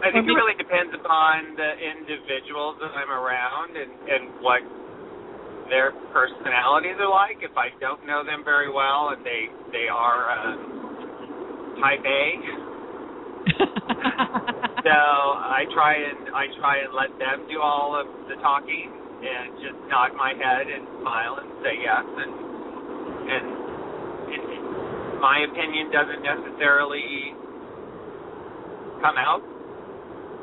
[0.00, 4.62] I think it really depends upon the individuals that I'm around and, and what
[5.70, 7.38] their personalities are like.
[7.40, 12.24] If I don't know them very well and they they are um, type A,
[14.84, 14.98] so
[15.40, 19.78] I try and I try and let them do all of the talking and just
[19.88, 22.32] nod my head and smile and say yes and
[23.30, 23.44] and
[24.32, 24.44] it,
[25.20, 27.36] my opinion doesn't necessarily
[29.00, 29.44] come out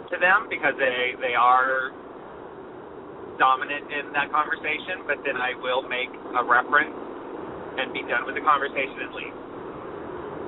[0.09, 1.93] to them because they they are
[3.38, 6.93] dominant in that conversation, but then I will make a reference
[7.78, 9.38] and be done with the conversation at least.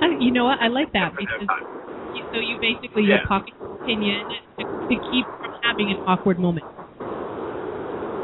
[0.02, 0.22] and leave.
[0.26, 0.58] you know what?
[0.60, 1.46] I like that because
[2.18, 3.22] you, so you basically yeah.
[3.22, 4.26] you're opinion
[4.58, 6.66] to, to keep from having an awkward moment.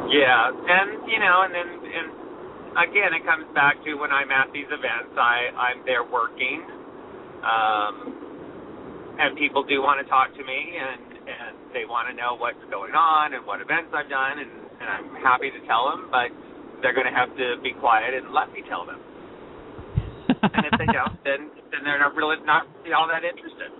[0.10, 2.08] Yeah, and you know, and then and
[2.78, 6.62] again, it comes back to when I'm at these events, I I'm there working,
[7.41, 7.95] um,
[9.17, 12.61] and people do want to talk to me, and and they want to know what's
[12.69, 16.29] going on and what events I've done, and, and I'm happy to tell them, but
[16.81, 19.01] they're going to have to be quiet and let me tell them.
[20.29, 23.71] and if they don't, then then they're not really not all that interested.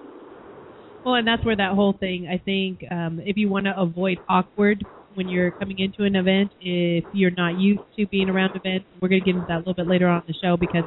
[1.06, 2.28] Well, and that's where that whole thing.
[2.28, 6.52] I think um, if you want to avoid awkward when you're coming into an event,
[6.60, 9.60] if you're not used to being around events, we're going to get into that a
[9.60, 10.84] little bit later on in the show because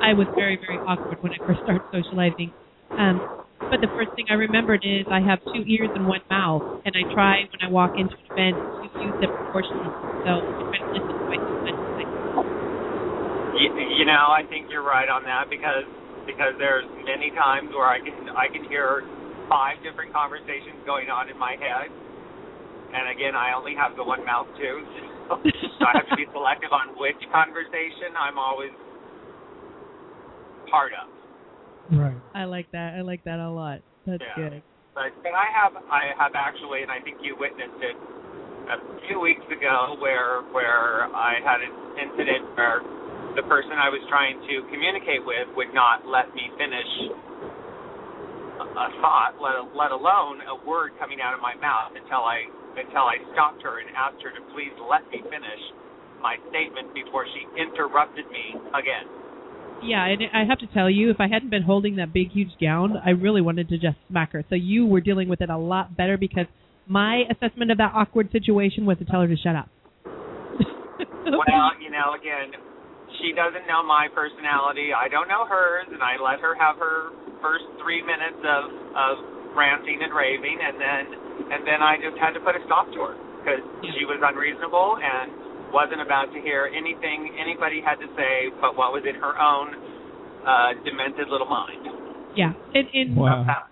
[0.00, 2.52] I was very very awkward when I first started socializing.
[2.96, 3.22] Um,
[3.70, 6.94] but the first thing I remembered is I have two ears and one mouth, and
[6.94, 9.90] I try when I walk into an event to use them proportionally.
[10.24, 12.46] So I try to listen to myself.
[13.58, 15.88] You, you know, I think you're right on that because
[16.26, 19.02] because there's many times where I can I can hear
[19.48, 21.88] five different conversations going on in my head,
[22.94, 24.82] and again, I only have the one mouth too,
[25.28, 25.38] so,
[25.78, 28.74] so I have to be selective on which conversation I'm always
[30.70, 31.06] part of.
[31.96, 32.15] Right.
[32.36, 32.92] I like that.
[32.92, 33.80] I like that a lot.
[34.04, 34.36] That's yeah.
[34.36, 34.62] good.
[34.92, 37.96] But but I have I have actually, and I think you witnessed it
[38.68, 38.76] a
[39.08, 42.84] few weeks ago, where where I had an incident where
[43.40, 46.92] the person I was trying to communicate with would not let me finish
[48.60, 52.44] a thought, let let alone a word coming out of my mouth until I
[52.76, 55.62] until I stopped her and asked her to please let me finish
[56.20, 59.25] my statement before she interrupted me again.
[59.82, 62.56] Yeah, and I have to tell you, if I hadn't been holding that big, huge
[62.60, 64.44] gown, I really wanted to just smack her.
[64.48, 66.46] So you were dealing with it a lot better because
[66.86, 69.68] my assessment of that awkward situation was to tell her to shut up.
[70.06, 72.54] well, you know, again,
[73.20, 74.90] she doesn't know my personality.
[74.96, 77.12] I don't know hers, and I let her have her
[77.42, 78.64] first three minutes of
[78.96, 79.12] of
[79.54, 81.02] ranting and raving, and then
[81.52, 83.62] and then I just had to put a stop to her because
[83.94, 88.92] she was unreasonable and wasn't about to hear anything anybody had to say but what
[88.92, 89.96] was in her own
[90.46, 91.86] uh, demented little mind.
[92.36, 93.66] Yeah, and, and wow.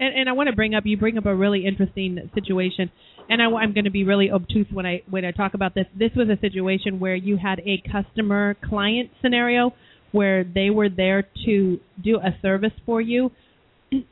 [0.00, 2.90] And, and I want to bring up you bring up a really interesting situation,
[3.28, 5.86] and I, I'm going to be really obtuse when I when I talk about this.
[5.96, 9.72] This was a situation where you had a customer client scenario
[10.12, 13.30] where they were there to do a service for you,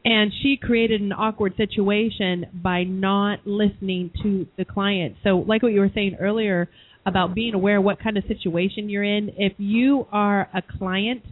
[0.05, 5.17] and she created an awkward situation by not listening to the client.
[5.25, 6.69] So, like what you were saying earlier,
[7.05, 9.31] about being aware what kind of situation you're in.
[9.37, 11.23] If you are a client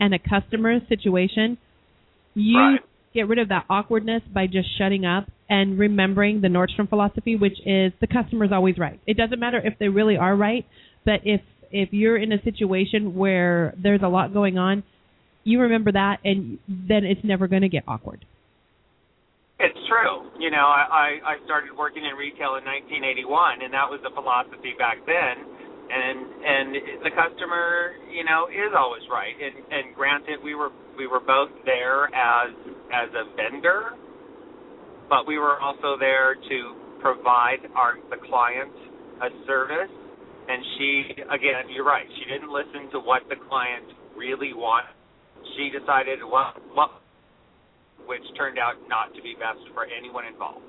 [0.00, 1.58] and a customer situation,
[2.34, 2.80] you right.
[3.14, 7.58] get rid of that awkwardness by just shutting up and remembering the Nordstrom philosophy, which
[7.64, 9.00] is the customer is always right.
[9.06, 10.66] It doesn't matter if they really are right,
[11.04, 14.82] but if if you're in a situation where there's a lot going on,
[15.44, 18.24] you remember that, and then it's never going to get awkward.
[19.62, 20.26] It's true.
[20.42, 24.74] You know, I, I started working in retail in 1981, and that was the philosophy
[24.78, 25.36] back then.
[25.86, 26.66] And and
[27.06, 29.36] the customer, you know, is always right.
[29.38, 32.50] And and granted, we were we were both there as
[32.90, 33.94] as a vendor,
[35.08, 36.58] but we were also there to
[37.02, 38.72] provide our the client
[39.22, 39.92] a service.
[40.48, 40.90] And she,
[41.30, 42.06] again, you're right.
[42.18, 44.94] She didn't listen to what the client really wanted.
[45.56, 47.01] She decided what what
[48.06, 50.66] which turned out not to be best for anyone involved.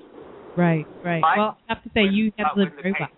[0.56, 1.22] Right, right.
[1.22, 3.08] But well, I have to say when, you handled it very well.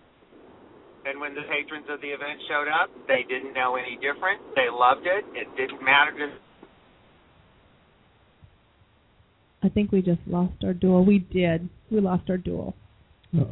[1.05, 4.41] And when the patrons of the event showed up, they didn't know any different.
[4.55, 5.23] They loved it.
[5.37, 6.33] It didn't matter to
[9.63, 11.05] I think we just lost our Duell.
[11.05, 11.67] We did.
[11.89, 12.73] We lost our Duell.
[13.35, 13.49] Uh-oh.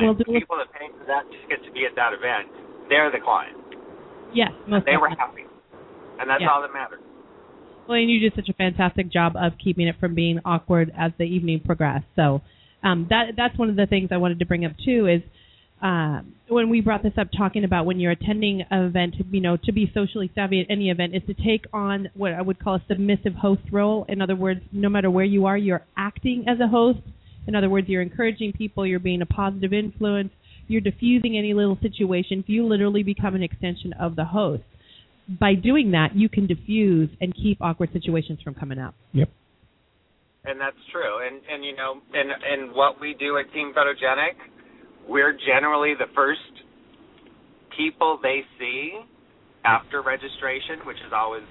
[0.00, 2.48] Well, the people that paid for that ticket to be at that event,
[2.88, 3.56] they're the client.
[4.34, 5.44] Yes, most They were happy,
[6.20, 6.50] and that's Yeah.
[6.50, 7.00] all that matters.
[7.88, 11.12] Well, and you did such a fantastic job of keeping it from being awkward as
[11.18, 12.06] the evening progressed.
[12.16, 12.42] So
[12.82, 15.22] um, that that's one of the things I wanted to bring up too is
[15.82, 19.56] uh, when we brought this up, talking about when you're attending an event, you know,
[19.64, 22.76] to be socially savvy at any event is to take on what I would call
[22.76, 24.06] a submissive host role.
[24.08, 27.00] In other words, no matter where you are, you're acting as a host.
[27.46, 30.30] In other words, you're encouraging people, you're being a positive influence,
[30.66, 32.42] you're diffusing any little situation.
[32.46, 34.64] You literally become an extension of the host.
[35.28, 38.94] By doing that, you can diffuse and keep awkward situations from coming up.
[39.12, 39.28] Yep.
[40.44, 41.26] And that's true.
[41.26, 44.38] And and you know, and and what we do at Team Photogenic,
[45.08, 46.40] we're generally the first
[47.76, 49.00] people they see
[49.64, 51.42] after registration, which is always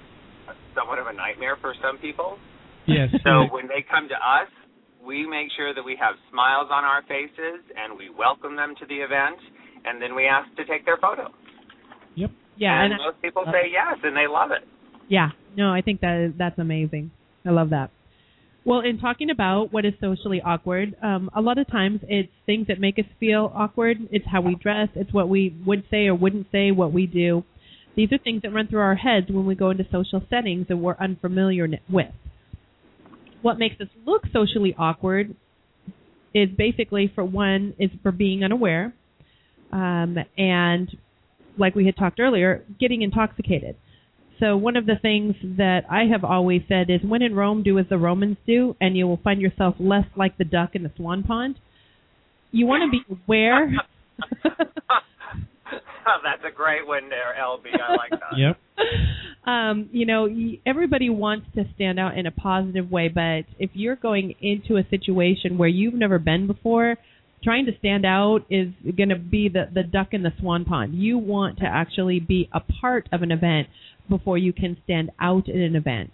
[0.74, 2.38] somewhat of a nightmare for some people.
[2.86, 3.10] Yes.
[3.24, 4.48] So when they come to us,
[5.04, 8.86] we make sure that we have smiles on our faces and we welcome them to
[8.86, 9.36] the event,
[9.84, 11.28] and then we ask to take their photo.
[12.14, 12.30] Yep.
[12.56, 14.66] Yeah, and, and most people say yes, and they love it.
[15.08, 17.10] Yeah, no, I think that is, that's amazing.
[17.44, 17.90] I love that.
[18.64, 22.66] Well, in talking about what is socially awkward, um, a lot of times it's things
[22.66, 23.98] that make us feel awkward.
[24.10, 24.88] It's how we dress.
[24.96, 27.44] It's what we would say or wouldn't say, what we do.
[27.94, 30.76] These are things that run through our heads when we go into social settings that
[30.76, 32.10] we're unfamiliar with.
[33.40, 35.36] What makes us look socially awkward
[36.34, 38.92] is basically, for one, is for being unaware,
[39.72, 40.90] um, and
[41.58, 43.76] like we had talked earlier, getting intoxicated.
[44.38, 47.78] So one of the things that I have always said is when in Rome, do
[47.78, 50.92] as the Romans do, and you will find yourself less like the duck in the
[50.96, 51.58] swan pond.
[52.52, 53.72] You want to be aware.
[56.22, 57.64] That's a great one there, LB.
[57.74, 58.36] I like that.
[58.36, 58.56] Yep.
[59.46, 60.28] um, you know,
[60.64, 64.86] everybody wants to stand out in a positive way, but if you're going into a
[64.90, 66.96] situation where you've never been before,
[67.42, 70.94] trying to stand out is going to be the the duck in the swan pond.
[70.94, 73.68] You want to actually be a part of an event
[74.08, 76.10] before you can stand out in an event.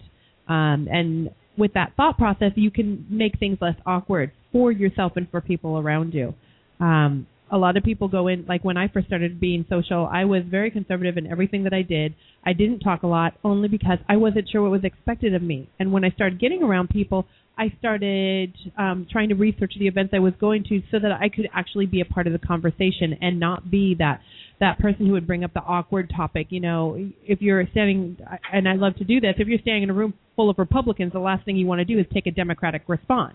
[0.49, 5.31] Um, and with that thought process, you can make things less awkward for yourself and
[5.31, 6.35] for people around you.
[6.81, 10.25] Um, a lot of people go in, like when I first started being social, I
[10.25, 12.15] was very conservative in everything that I did.
[12.45, 15.69] I didn't talk a lot only because I wasn't sure what was expected of me.
[15.79, 17.27] And when I started getting around people,
[17.59, 21.29] I started um, trying to research the events I was going to so that I
[21.29, 24.21] could actually be a part of the conversation and not be that
[24.59, 26.47] that person who would bring up the awkward topic.
[26.49, 28.17] You know, if you're standing,
[28.51, 31.13] and I love to do this, if you're standing in a room full of Republicans,
[31.13, 33.35] the last thing you want to do is take a Democratic response.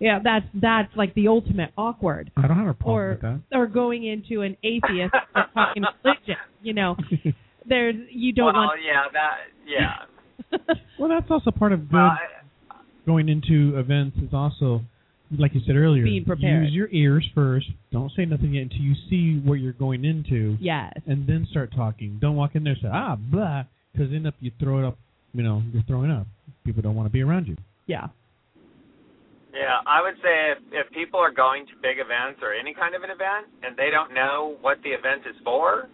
[0.00, 2.30] Yeah, that's that's like the ultimate awkward.
[2.36, 3.40] I don't have a problem Or with that.
[3.52, 6.36] or going into an atheist and talking religion.
[6.62, 6.96] You know,
[7.68, 8.80] there's you don't well, want.
[8.82, 9.36] yeah, that
[9.68, 10.74] yeah.
[10.98, 12.76] well, that's also part of good Well, I-
[13.06, 14.80] going into events is also,
[15.38, 16.64] like you said earlier, Being prepared.
[16.64, 17.66] use your ears first.
[17.92, 20.92] Don't say nothing yet until you see what you're going into, yes.
[21.06, 22.18] and then start talking.
[22.20, 24.96] Don't walk in there and say ah blah, because end up you throw it up.
[25.34, 26.26] You know, you're throwing up.
[26.64, 27.56] People don't want to be around you.
[27.86, 28.08] Yeah.
[29.52, 32.94] Yeah, I would say if, if people are going to big events or any kind
[32.94, 35.88] of an event and they don't know what the event is for,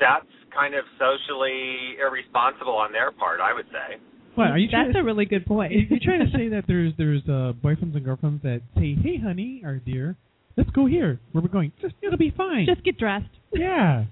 [0.00, 3.98] that's kind of socially irresponsible on their part, I would say.
[4.34, 5.00] What are you trying That's to?
[5.00, 5.72] a really good point.
[5.72, 9.18] are You're trying to say that there's there's uh, boyfriends and girlfriends that say, "Hey,
[9.18, 10.14] honey, or dear,
[10.56, 11.18] let's go here.
[11.32, 11.72] Where we're going?
[11.82, 13.26] Just it'll be fine." Just get dressed.
[13.52, 14.04] yeah.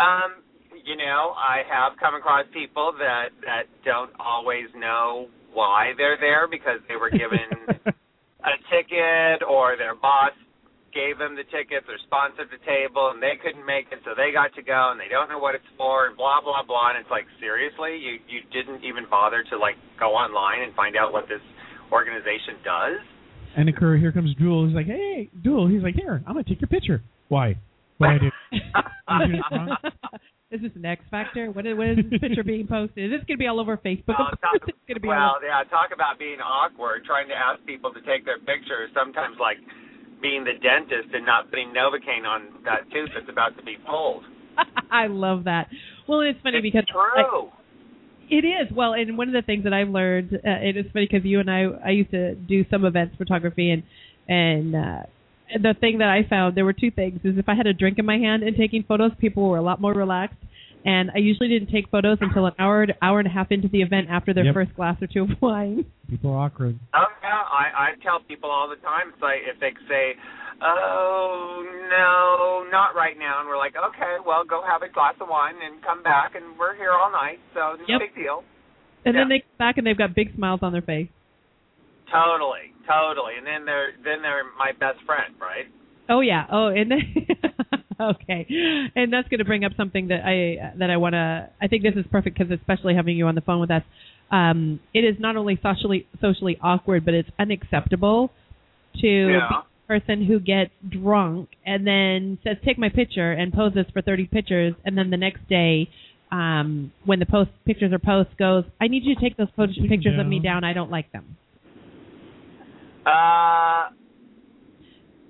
[0.00, 0.40] Um,
[0.86, 6.46] you know, I have come across people that that don't always know why they're there
[6.46, 7.42] because they were given
[8.46, 10.30] a ticket or their boss
[10.94, 14.30] gave them the tickets or sponsored the table and they couldn't make it so they
[14.30, 17.02] got to go and they don't know what it's for and blah blah blah and
[17.02, 21.10] it's like seriously you you didn't even bother to like go online and find out
[21.10, 21.42] what this
[21.90, 23.02] organization does
[23.56, 24.66] and occur, here comes Duell.
[24.66, 27.56] He's like, "Hey, Duell." He's like, "Here, I'm gonna take your picture." Why?
[28.00, 28.32] I did?
[30.50, 30.72] You did it wrong?
[30.72, 31.50] is this an X Factor?
[31.50, 33.04] What is, what is this picture being posted?
[33.04, 34.16] Is this going to be all over Facebook?
[34.18, 37.28] Well, of course talk- it's going to be well yeah talk about being awkward trying
[37.28, 38.90] to ask people to take their pictures.
[38.94, 39.58] sometimes like
[40.20, 44.24] being the dentist and not putting novocaine on that tooth that's about to be pulled
[44.90, 45.68] I love that.
[46.08, 47.48] Well, it's funny it's because I-
[48.30, 51.06] It is well, and one of the things that I've learned, uh, it is funny
[51.10, 53.82] because you and I, I used to do some events photography, and
[54.28, 55.02] and uh,
[55.54, 57.98] the thing that I found there were two things: is if I had a drink
[57.98, 60.38] in my hand and taking photos, people were a lot more relaxed,
[60.84, 63.68] and I usually didn't take photos until an hour to hour and a half into
[63.68, 64.54] the event after their Yep.
[64.54, 65.84] first glass or two of wine.
[66.08, 66.78] People are awkward.
[66.94, 69.10] Oh yeah, I I tell people all the time.
[69.12, 70.16] It's like if they say,
[70.62, 75.28] "Oh no, not right now," and we're like, "Okay, well, go have a glass of
[75.28, 78.00] wine and come back, and we're here all night, so no Yep.
[78.00, 78.44] big deal."
[79.04, 81.08] And then they come back and they've got big smiles on their face.
[82.12, 83.34] Totally, totally.
[83.38, 85.66] And then they're then they're my best friend, right?
[86.08, 86.46] Oh yeah.
[86.50, 87.00] Oh, and then
[88.00, 88.46] okay,
[88.94, 91.50] and that's going to bring up something that I that I want to.
[91.60, 93.82] I think this is perfect because especially having you on the phone with us,
[94.30, 98.32] um, it is not only socially socially awkward, but it's unacceptable
[99.02, 99.48] to Yeah.
[99.48, 104.00] be a person who gets drunk and then says, "Take my picture," and poses for
[104.00, 105.88] thirty pictures, and then the next day.
[106.30, 109.76] Um, when the post pictures are post goes, I need you to take those photos,
[109.76, 110.60] Take 'em pictures of me down.
[110.60, 110.64] down.
[110.64, 111.38] I don't like them.
[113.08, 113.88] Uh,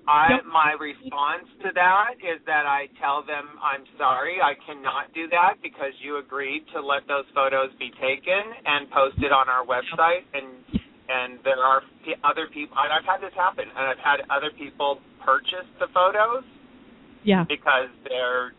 [0.08, 5.28] I my response to that is that I tell them I'm sorry, I cannot do
[5.30, 10.26] that because you agreed to let those photos be taken and posted on our website,
[10.34, 11.82] and and there are
[12.24, 12.74] other people.
[12.82, 16.42] and I've had this happen, and I've had other people purchase the photos
[17.22, 18.52] Yeah, because they're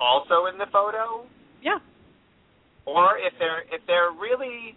[0.00, 1.28] also in the photo,
[1.62, 1.78] yeah.
[2.86, 4.74] or if they're if they're really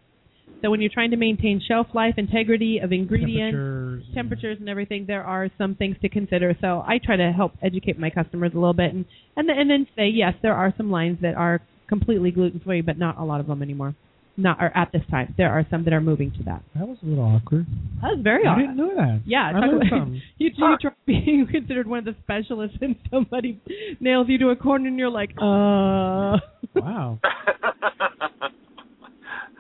[0.62, 4.68] So when you're trying to maintain shelf life, integrity of ingredients, temperatures, and- temperatures, and
[4.68, 6.56] everything, there are some things to consider.
[6.60, 9.04] So I try to help educate my customers a little bit, and
[9.36, 12.98] and, and then say yes, there are some lines that are completely gluten free, but
[12.98, 13.94] not a lot of them anymore.
[14.40, 16.62] Not or at this time, there are some that are moving to that.
[16.76, 17.66] That was a little awkward.
[18.00, 18.62] That was very awkward.
[18.62, 19.22] I didn't know that.
[19.26, 20.22] Yeah, I talk learned about- something.
[20.38, 23.60] you, you try being considered one of the specialists, and somebody
[23.98, 26.38] nails you to a corner, and you're like, uh.
[26.76, 27.18] Wow.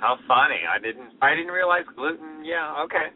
[0.00, 0.60] How funny!
[0.72, 2.44] I didn't I didn't realize gluten.
[2.44, 3.06] Yeah, okay.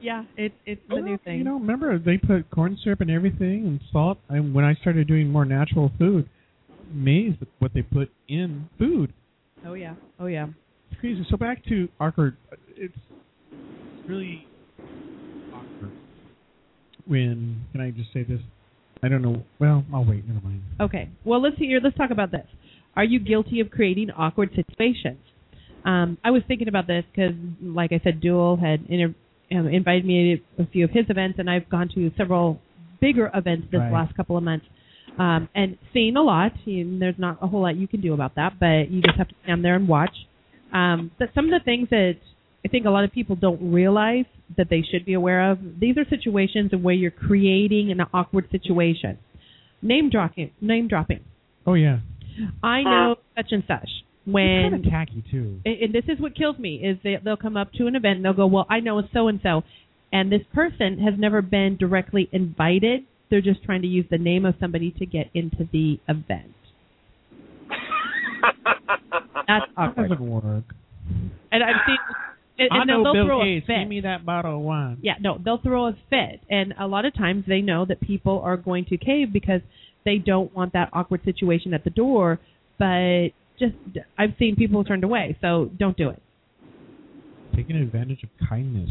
[0.00, 1.36] Yeah, it's it's the Well, new thing.
[1.38, 4.18] You know, remember they put corn syrup and everything and salt.
[4.30, 6.26] And when I started doing more natural food,
[6.90, 9.12] amazed at what they put in food.
[9.66, 10.46] oh yeah, oh yeah.
[11.00, 11.26] Crazy.
[11.30, 12.36] So back to awkward.
[12.76, 12.94] It's
[14.06, 14.46] really
[15.52, 15.92] awkward
[17.06, 17.62] when.
[17.72, 18.40] Can I just say this?
[19.02, 19.42] I don't know.
[19.58, 20.28] Well, I'll wait.
[20.28, 20.62] Never mind.
[20.78, 21.08] Okay.
[21.24, 21.80] Well, let's hear.
[21.82, 22.46] Let's talk about this.
[22.96, 25.18] Are you guilty of creating awkward situations?
[25.86, 27.32] Um, I was thinking about this because,
[27.62, 29.14] like I said, Duell had inter-
[29.52, 32.60] um, invited me to a few of his events, and I've gone to several
[33.00, 33.90] bigger events this Right.
[33.92, 34.66] last couple of months,
[35.18, 36.52] um, and seen a lot.
[36.66, 39.28] And there's not a whole lot you can do about that, but you just have
[39.28, 40.14] to stand there and watch.
[40.72, 42.14] Um, but some of the things that
[42.64, 45.58] I think a lot of people don't realize that they should be aware of.
[45.80, 49.18] These are situations where you're creating an awkward situation.
[49.82, 50.50] Name dropping.
[50.60, 51.20] Name dropping.
[51.66, 52.00] Oh yeah.
[52.62, 53.88] I know such and such.
[54.24, 55.60] When It's When kind of tacky too.
[55.64, 58.16] and and this is what kills me is they they'll come up to an event
[58.16, 59.62] and they'll go, well, I know so and so,
[60.12, 63.04] and this person has never been directly invited.
[63.30, 66.54] They're just trying to use the name of somebody to get into the event.
[69.46, 70.08] That's That awkward.
[70.10, 70.64] doesn't work.
[71.52, 71.96] And I've seen.
[72.58, 73.64] And, I and know they'll Bill throw Gates.
[73.64, 73.78] a fit.
[73.80, 74.98] Give me that bottle of wine.
[75.00, 78.40] Yeah, no, they'll throw a fit, and a lot of times they know that people
[78.44, 79.62] are going to cave because
[80.04, 82.38] they don't want that awkward situation at the door.
[82.78, 83.28] But
[83.58, 83.74] just,
[84.18, 86.22] I've seen people turned away, so don't do it.
[87.56, 88.90] Taking advantage of kindness.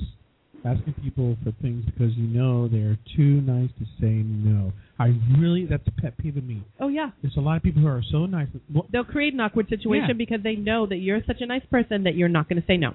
[0.65, 4.73] Asking people for things because you know they're too nice to say no.
[4.99, 6.63] I really, that's a pet peeve of me.
[6.81, 8.49] Oh yeah, There's a lot of people who are so nice.
[8.73, 10.15] Well, they'll create an awkward situation Yeah.
[10.17, 12.75] because they know that you're such a nice person that you're not going to say
[12.75, 12.93] no.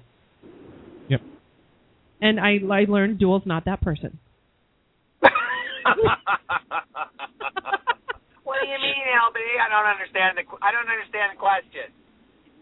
[1.09, 1.23] Yep.
[2.21, 4.19] And I I learned Duell's not that person.
[5.23, 5.33] what
[8.61, 9.39] do you mean, LB?
[9.57, 11.89] I don't understand the I don't understand the question.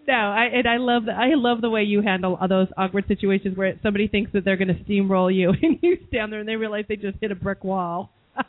[0.06, 3.04] No, I and I love the, I love the way you handle all those awkward
[3.06, 6.48] situations where somebody thinks that they're going to steamroll you and you stand there and
[6.48, 8.10] they realize they just hit a brick wall.
[8.36, 8.42] uh,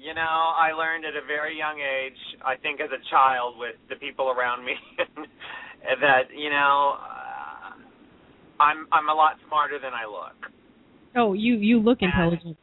[0.00, 3.76] you know, I learned at a very young age, I think as a child with
[3.90, 4.72] the people around me
[6.00, 10.52] that, you know, uh, I'm I'm a lot smarter than I look.
[11.16, 12.56] Oh, you you look intelligent.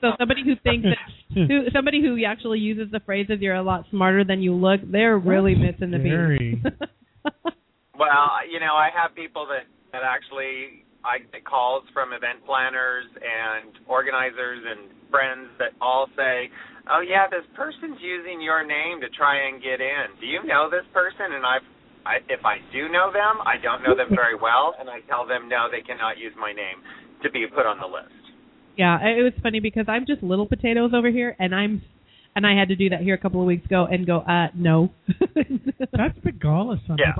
[0.00, 3.84] So somebody who thinks that who somebody who actually uses the phrases "you're a lot
[3.90, 6.62] smarter than you look," they're really missing the beat.
[7.98, 13.06] well, you know, I have people that that actually I get calls from event planners
[13.14, 16.50] and organizers and friends that all say,
[16.90, 20.18] "Oh yeah, this person's using your name to try and get in.
[20.20, 21.66] Do you know this person?" And I've
[22.06, 25.26] I, if I do know them, I don't know them very well, and I tell
[25.26, 26.80] them no, they cannot use my name
[27.22, 28.17] to be put on the list.
[28.78, 31.82] Yeah, it was funny because I'm just little potatoes over here, and I'm,
[32.36, 34.48] and I had to do that here a couple of weeks ago and go, uh,
[34.54, 34.92] no.
[35.92, 37.12] That's the gall of some Yeah.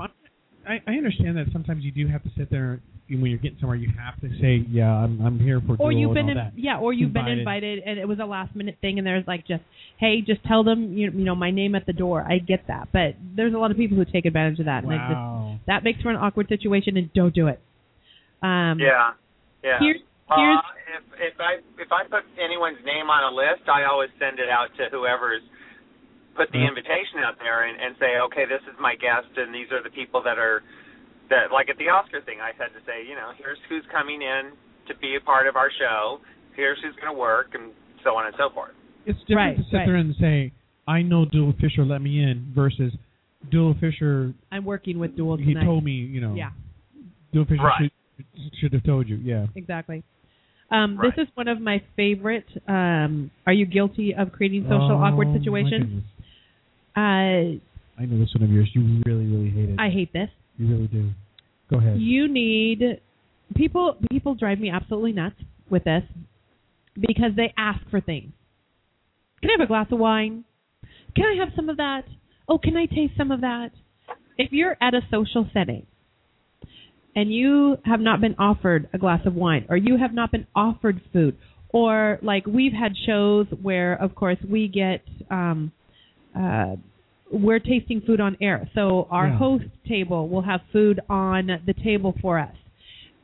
[0.67, 2.79] I, I understand that sometimes you do have to sit there
[3.09, 3.75] when you're getting somewhere.
[3.75, 6.63] You have to say, "Yeah, I'm I'm here for." or you've and been all in,
[6.63, 7.39] yeah, or you've been Invited.
[7.39, 9.63] invited, and it was a last minute thing, and there's like just,
[9.97, 12.21] hey, just tell them you, you know my name at the door.
[12.21, 14.93] I get that, but there's a lot of people who take advantage of that, and
[14.93, 17.59] it just that makes for an awkward situation, and don't do it.
[18.43, 19.13] Um, Yeah,
[19.63, 19.79] yeah.
[19.79, 20.01] Here's
[20.35, 20.61] here's Uh,
[20.97, 24.49] if if I if I put anyone's name on a list, I always send it
[24.49, 25.41] out to whoever's
[26.35, 26.69] put the Mhm.
[26.69, 29.89] invitation out there and, and say, okay, this is my guest, and these are the
[29.89, 30.63] people that are
[31.29, 32.39] that like at the Oscar thing.
[32.41, 34.51] I had to say, you know, here's who's coming in
[34.87, 36.21] to be a part of our show.
[36.55, 37.71] Here's who's going to work, and
[38.03, 38.73] so on and so forth.
[39.05, 39.85] It's different Right, to sit right.
[39.85, 40.51] there and say,
[40.87, 42.93] "I know Duell Fisher, let me in," versus
[43.49, 44.33] Duell Fisher.
[44.51, 45.65] I'm working with Duell He tonight.
[45.65, 46.33] told me, you know.
[46.35, 46.49] Yeah,
[47.33, 47.77] Duell Fisher Right.
[47.79, 47.91] should
[48.59, 49.15] should have told you.
[49.17, 49.47] Yeah.
[49.55, 50.03] exactly.
[50.71, 51.11] Um, Right.
[51.15, 52.45] This is one of my favorite.
[52.67, 56.03] Um, are you guilty of creating social Oh, awkward situations?
[56.95, 58.69] Uh, I know this one of yours.
[58.73, 59.79] You really, really hate it.
[59.79, 60.29] I hate this.
[60.57, 61.09] you really do.
[61.69, 61.99] Go ahead.
[61.99, 63.01] You need
[63.55, 63.97] people.
[64.11, 65.35] People drive me absolutely nuts
[65.69, 66.03] with this
[66.95, 68.31] because they ask for things.
[69.41, 70.43] Can I have a glass of wine?
[71.15, 72.03] Can I have some of that?
[72.47, 73.69] Oh, can I taste some of that?
[74.37, 75.85] If you're at a social setting
[77.19, 80.45] and you have not been offered a glass of wine or you have not been
[80.55, 81.33] offered food
[81.69, 85.71] or like we've had shows where of course we get um
[86.39, 86.75] uh
[87.31, 88.59] we're tasting food on air.
[88.73, 89.37] So our Yeah.
[89.37, 92.55] host table will have food on the table for us.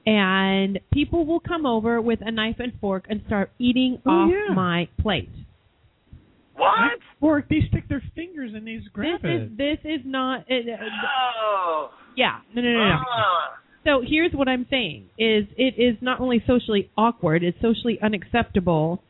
[0.05, 4.29] And people will come over with a knife and fork and start eating Oh, off
[4.31, 4.53] yeah.
[4.53, 5.31] my plate.
[6.55, 6.99] What?
[7.19, 9.41] Or they stick their fingers and they grab this it.
[9.51, 11.89] is this is not it, uh, Oh.
[12.15, 13.57] yeah no no no no Ah.
[13.85, 19.01] So here's what i'm saying is it is not only socially awkward it's socially unacceptable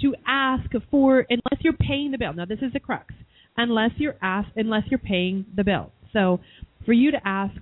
[0.00, 3.14] to ask for unless you're paying the bill now this is the crux
[3.56, 6.40] unless you're asked unless you're paying the bill so
[6.84, 7.56] for you to ask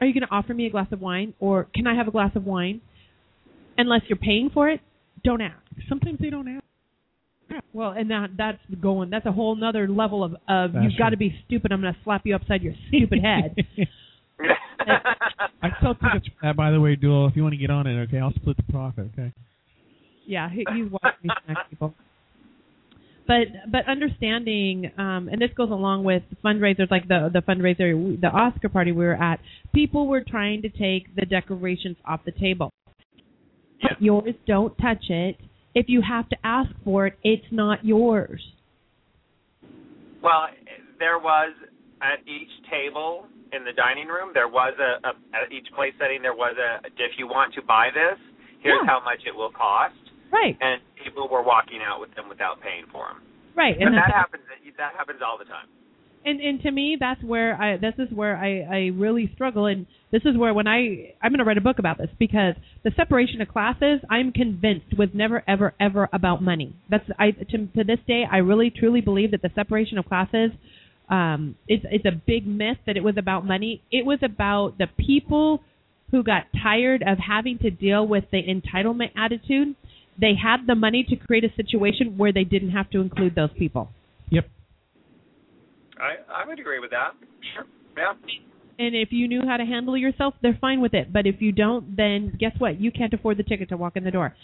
[0.00, 2.10] are you going to offer me a glass of wine or can i have a
[2.12, 2.80] glass of wine
[3.76, 4.80] unless you're paying for it
[5.22, 6.64] don't ask Sometimes they don't ask.
[7.72, 11.16] well, and that that's going that's a whole nother level of of you've got to
[11.16, 11.72] be stupid.
[11.72, 13.56] I'm going to slap you upside your stupid head.
[15.62, 17.28] I sell tickets for that, by the way, Duell.
[17.28, 19.10] If you want to get on it, okay, I'll split the profit.
[19.12, 19.32] Okay.
[20.26, 21.94] yeah, he, he's watching me smack people.
[23.26, 28.26] But but understanding, um, and this goes along with fundraisers like the the fundraiser, the
[28.26, 29.40] Oscar party we were at.
[29.74, 32.72] People were trying to take the decorations off the table.
[33.82, 33.90] Yeah.
[34.00, 35.36] Yours, don't touch it.
[35.74, 38.42] If you have to ask for it, it's not yours.
[40.22, 40.48] Well,
[40.98, 41.52] there was
[42.02, 44.30] at each table in the dining room.
[44.34, 46.22] There was a, a at each place setting.
[46.22, 48.18] There was a if you want to buy this,
[48.62, 48.86] here's Yeah.
[48.90, 49.94] how much it will cost.
[50.32, 53.18] Right, And people were walking out with them without paying for them.
[53.56, 54.44] right, And and that happens.
[54.78, 55.66] That happens all the time.
[56.24, 59.86] and and to me that's where i this is where i i really struggle and
[60.12, 62.90] this is where when i i'm going to write a book about this because the
[62.96, 67.82] separation of classes i'm convinced was never ever ever about money that's i to, to
[67.84, 70.50] this day i really truly believe that the separation of classes
[71.10, 74.86] um it's it's a big myth that it was about money it was about the
[74.96, 75.62] people
[76.10, 79.74] who got tired of having to deal with the entitlement attitude
[80.20, 83.50] they had the money to create a situation where they didn't have to include those
[83.58, 83.90] people
[84.30, 84.48] Yep.
[85.98, 87.12] I I would agree with that.
[87.54, 87.66] Sure.
[87.96, 88.14] Yeah.
[88.78, 91.12] And if you knew how to handle yourself, they're fine with it.
[91.12, 92.80] But if you don't, then guess what?
[92.80, 94.34] You can't afford the ticket to walk in the door.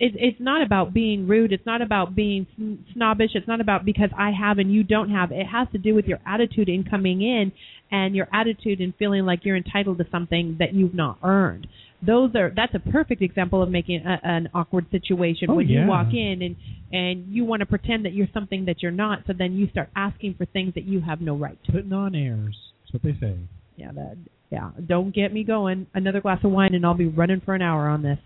[0.00, 1.52] It, it's not about being rude.
[1.52, 3.30] It's not about being sn- snobbish.
[3.34, 5.32] It's not about because I have and you don't have.
[5.32, 7.52] It has to do with your attitude in coming in
[7.90, 11.66] and your attitude in feeling like you're entitled to something that you've not earned.
[12.06, 15.82] Those are that's a perfect example of making a, an awkward situation Oh, when yeah.
[15.82, 16.56] you walk in and
[16.92, 19.20] and you want to pretend that you're something that you're not.
[19.26, 21.72] So then you start asking for things that you have no right to.
[21.72, 22.56] Putting on airs.
[22.84, 23.36] That's what they say.
[23.76, 24.16] Yeah, that
[24.50, 24.70] yeah.
[24.86, 25.88] Don't get me going.
[25.92, 28.18] Another glass of wine and I'll be running for an hour on this.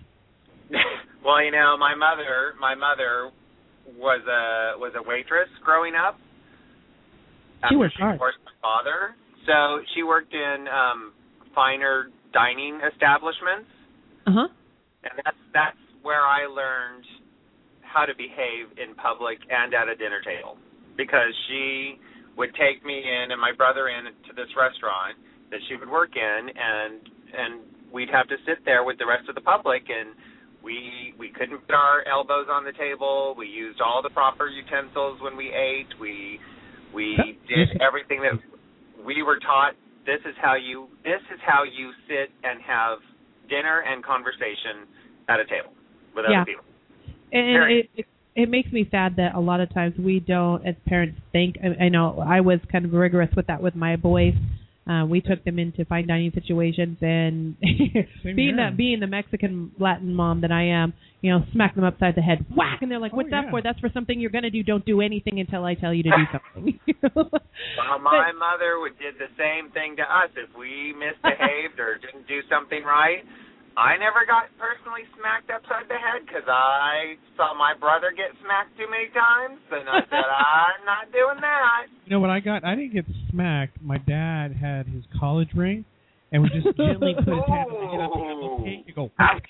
[1.25, 3.31] Well, you know, my mother, my mother
[3.99, 6.18] was a was a waitress growing up.
[7.61, 8.14] She after worked she hard.
[8.16, 9.14] divorced my father,
[9.47, 11.12] so she worked in um
[11.55, 13.68] finer dining establishments,
[14.27, 14.49] Uh huh.
[15.05, 17.05] and that's that's where I learned
[17.83, 20.57] how to behave in public and at a dinner table
[20.97, 21.99] because she
[22.37, 25.14] would take me in and my brother in to this restaurant
[25.53, 27.05] that she would work in and
[27.37, 27.53] and
[27.93, 30.16] we'd have to sit there with the rest of the public and
[30.63, 33.35] we we couldn't put our elbows on the table.
[33.37, 35.89] We used all the proper utensils when we ate.
[36.01, 36.39] We
[36.95, 38.39] we did everything that
[39.05, 39.75] we were taught.
[40.07, 42.99] This is how you this is how you sit and have
[43.49, 44.87] dinner and conversation
[45.29, 45.73] at a table
[46.15, 46.43] with Yeah.
[46.43, 46.65] other people.
[47.33, 50.75] And it, it it makes me sad that a lot of times we don't as
[50.87, 54.35] parents think I, I know I was kind of rigorous with that with my boys
[54.91, 57.57] uh we took them into fine dining situations and
[58.24, 62.16] being the being the Mexican Latin mom that I am you know smack them upside
[62.16, 63.61] the head whack and they're like Oh, what's that for?
[63.61, 64.62] That's for something you're going to do.
[64.62, 66.80] Don't do anything until I tell you to do something.
[67.76, 70.30] Well, my mother would did the same thing to us.
[70.37, 73.20] If we misbehaved or didn't do something right,
[73.77, 78.77] I never got personally smacked upside the head because I saw my brother get smacked
[78.77, 81.89] too many times, and I said I'm not doing that.
[82.05, 82.64] You know what I got?
[82.64, 83.81] I didn't get smacked.
[83.81, 85.85] My dad had his college ring,
[86.33, 89.11] and would just gently put his hand on the head of the okay, you go.
[89.18, 89.49] Ouch.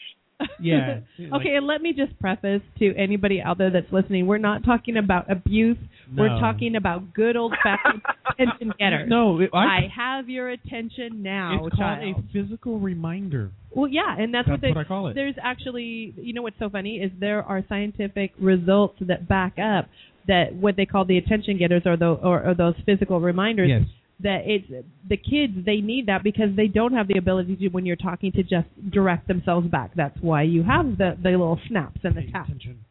[1.19, 1.37] Yeah.
[1.37, 4.97] okay, and let me just preface to anybody out there that's listening: we're not talking
[4.97, 5.77] about abuse.
[6.11, 6.23] No.
[6.23, 9.09] We're talking about good old fashioned attention getters.
[9.09, 12.17] No, it, I, I have your attention now, it's called child.
[12.17, 13.51] a physical reminder.
[13.75, 14.69] well, yeah, and that's, That's what they.
[14.73, 15.15] what I call it.
[15.15, 19.89] There's actually, you know, what's so funny is there are scientific results that back up
[20.29, 23.83] that what they call the attention getters or the or, or those physical reminders Yes.
[24.21, 24.67] That it's
[25.09, 28.31] the kids they need that because they don't have the ability to when you're talking
[28.33, 29.91] to just direct themselves back.
[29.97, 32.49] That's why you have the the little snaps and the Pay taps.
[32.51, 32.85] attention.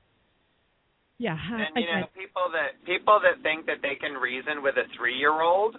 [1.18, 4.64] Yeah, And I you know, get- people that people that think that they can reason
[4.64, 5.78] with a three-year-old.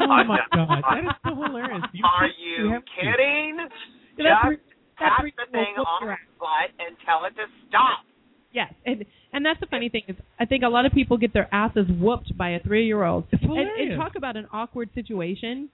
[0.00, 1.82] Oh my god, that is so hilarious.
[1.92, 2.90] You Are you have to.
[2.96, 3.56] kidding?
[4.16, 4.66] Yeah, that's re- Just
[4.98, 8.04] that's pat the thing on you're its butt and tell it to stop.
[8.52, 11.32] Yes, and and that's the funny thing is I think a lot of people get
[11.32, 13.24] their asses whooped by a three year old.
[13.32, 13.90] It's And, hilarious.
[13.92, 15.68] and talk about an awkward situation.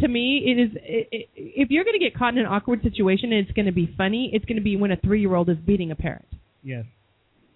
[0.00, 2.82] To me, it is it, it, if you're going to get caught in an awkward
[2.82, 5.34] situation and it's going to be funny, it's going to be when a three year
[5.34, 6.26] old is beating a parent.
[6.62, 6.84] Yes.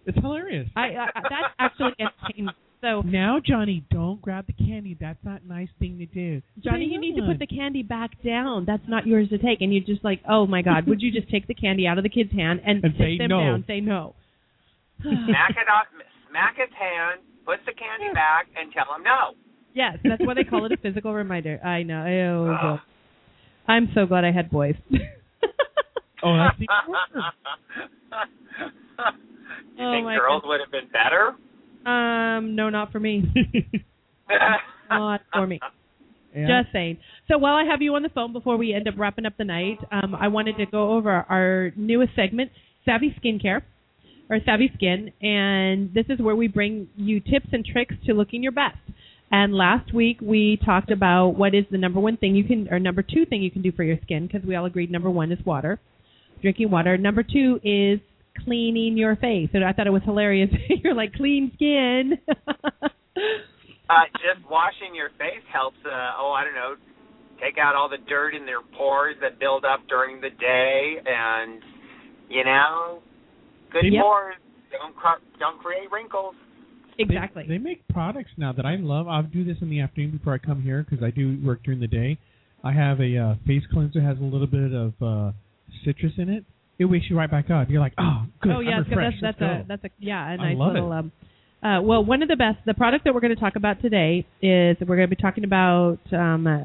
[0.06, 0.68] It's hilarious.
[0.74, 2.54] I, I that's actually entertaining.
[2.80, 4.96] So now, Johnny, don't grab the candy.
[5.00, 6.42] That's not a nice thing to do.
[6.64, 8.64] Johnny, you need to put the candy back down.
[8.66, 9.60] That's not yours to take.
[9.60, 12.02] And you're just like, oh my God, would you just take the candy out of
[12.02, 13.38] the kid's hand and, And sit them no.
[13.40, 13.64] down?
[13.68, 14.16] Say no.
[15.02, 15.86] Smack it up,
[16.30, 19.34] smack its hand, puts the candy back, and tell him no.
[19.74, 21.58] Yes, that's why they call it a physical reminder.
[21.64, 22.04] I know.
[22.04, 22.80] Oh, God.
[23.68, 24.74] I'm so glad I had boys.
[26.24, 27.10] Oh, that's the worst.
[29.76, 31.34] you Oh, think my girls would have been better?
[31.84, 33.24] um, no, not for me.
[34.90, 35.58] Not for me.
[36.36, 36.62] Yeah.
[36.62, 36.98] Just saying.
[37.28, 39.44] So while I have you on the phone before we end up wrapping up the
[39.44, 42.50] night, um, I wanted to go over our newest segment,
[42.84, 43.62] Savvy Skincare,
[44.30, 48.42] or Savvy Skin, and this is where we bring you tips and tricks to looking
[48.42, 48.78] your best.
[49.30, 52.78] And last week we talked about what is the number one thing you can, or
[52.78, 55.32] number two thing you can do for your skin, because we all agreed number one
[55.32, 55.80] is water,
[56.42, 56.98] drinking water.
[56.98, 58.00] Number two is
[58.44, 59.48] cleaning your face.
[59.54, 60.50] And I thought it was hilarious.
[60.68, 62.18] You're like clean skin.
[62.28, 65.78] uh, just washing your face helps.
[65.84, 66.74] Uh, oh, I don't know,
[67.40, 71.60] take out all the dirt in their pores that build up during the day, and
[72.28, 73.02] you know,
[73.72, 74.02] good Yep.
[74.02, 74.34] pores
[74.70, 76.34] don't cr- don't create wrinkles.
[76.98, 77.44] exactly.
[77.44, 79.08] They, they make products now that I love.
[79.08, 81.80] I'll do this in the afternoon before I come here because I do work during
[81.80, 82.18] the day.
[82.64, 85.32] I have a uh, face cleanser has a little bit of uh,
[85.84, 86.44] citrus in it.
[86.78, 87.68] It wakes you right back up.
[87.70, 88.52] You're like, oh, good.
[88.52, 90.96] Oh yeah, I'm that's Let's that's a that's a yeah a I nice little it.
[90.98, 91.12] um.
[91.62, 94.26] Uh, well, one of the best, the product that we're going to talk about today
[94.42, 96.58] is we're going to be talking about um, uh,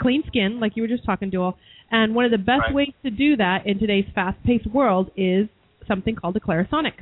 [0.00, 1.58] clean skin, like you were just talking, Joel.
[1.90, 2.74] And one of the best Right.
[2.74, 5.48] ways to do that in today's fast-paced world is
[5.86, 6.94] something called a Clarisonic.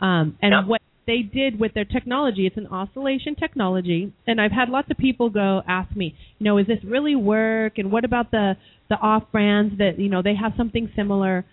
[0.00, 0.64] Um, and Yep.
[0.66, 4.12] what they did with their technology, it's an oscillation technology.
[4.26, 7.78] And I've had lots of people go ask me, you know, is this really work?
[7.78, 8.56] And what about the
[8.88, 11.44] the off brands that you know they have something similar?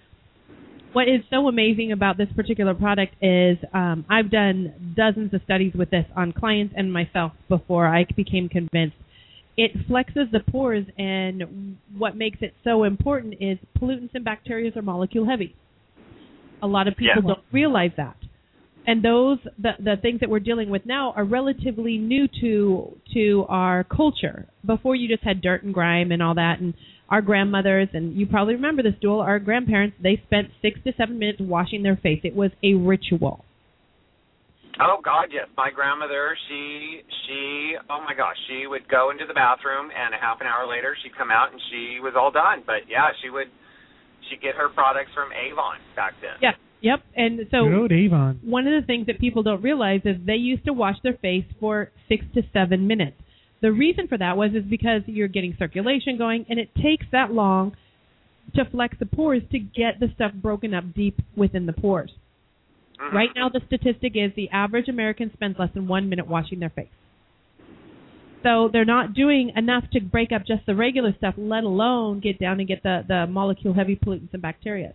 [0.94, 5.74] what is so amazing about this particular product is um, I've done dozens of studies
[5.76, 8.96] with this on clients and myself before I became convinced.
[9.56, 14.82] It flexes the pores, and what makes it so important is pollutants and bacteria are
[14.82, 15.56] molecule heavy.
[16.62, 17.28] A lot of people Yeah.
[17.34, 18.16] don't realize that.
[18.88, 23.46] And those the the things that we're dealing with now are relatively new to to
[23.48, 24.48] our culture.
[24.66, 26.74] Before you just had dirt and grime and all that and
[27.10, 31.20] our grandmothers and you probably remember this Duell, our grandparents, they spent six to seven
[31.20, 32.22] minutes washing their face.
[32.24, 33.46] It was a ritual.
[34.80, 35.48] Oh God, yes.
[35.58, 40.18] My grandmother, she she oh my gosh, she would go into the bathroom and a
[40.18, 42.64] half an hour later she'd come out and she was all done.
[42.66, 43.52] But yeah, she would
[44.30, 46.32] she'd get her products from Avon back then.
[46.42, 46.52] Yeah.
[46.82, 47.02] Yep.
[47.16, 48.40] And so Good Avon.
[48.44, 51.44] one of the things that people don't realize is they used to wash their face
[51.60, 53.18] for six to seven minutes.
[53.62, 57.34] The reason for that was is because you're getting circulation going, and it takes that
[57.34, 57.76] long
[58.56, 62.12] to flex the pores to get the stuff broken up deep within the pores.
[62.98, 63.12] Mhm.
[63.14, 66.70] Right now, the statistic is the average American spends less than one minute washing their
[66.70, 66.88] face.
[68.44, 72.40] So they're not doing enough to break up just the regular stuff, let alone get
[72.40, 74.94] down and get the, the molecule heavy pollutants and bacteria.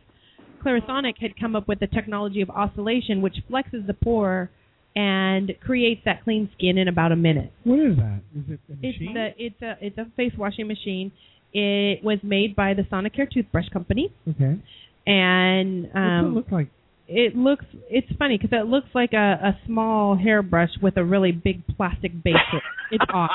[0.65, 4.51] Clarisonic had come up with the technology of oscillation, which flexes the pore
[4.97, 7.53] and creates that clean skin in about a minute.
[7.65, 8.21] What is that?
[8.35, 9.17] Is it a machine?
[9.17, 11.13] It's a, it's a it's a face washing machine.
[11.53, 14.59] It was made by the Sonicare toothbrush company, okay.
[15.07, 16.69] and What's um, it look like?
[17.07, 21.33] It looks it's funny because it looks like a, a small hairbrush with a really
[21.33, 22.35] big plastic base.
[22.53, 22.63] it.
[22.93, 23.31] It's off.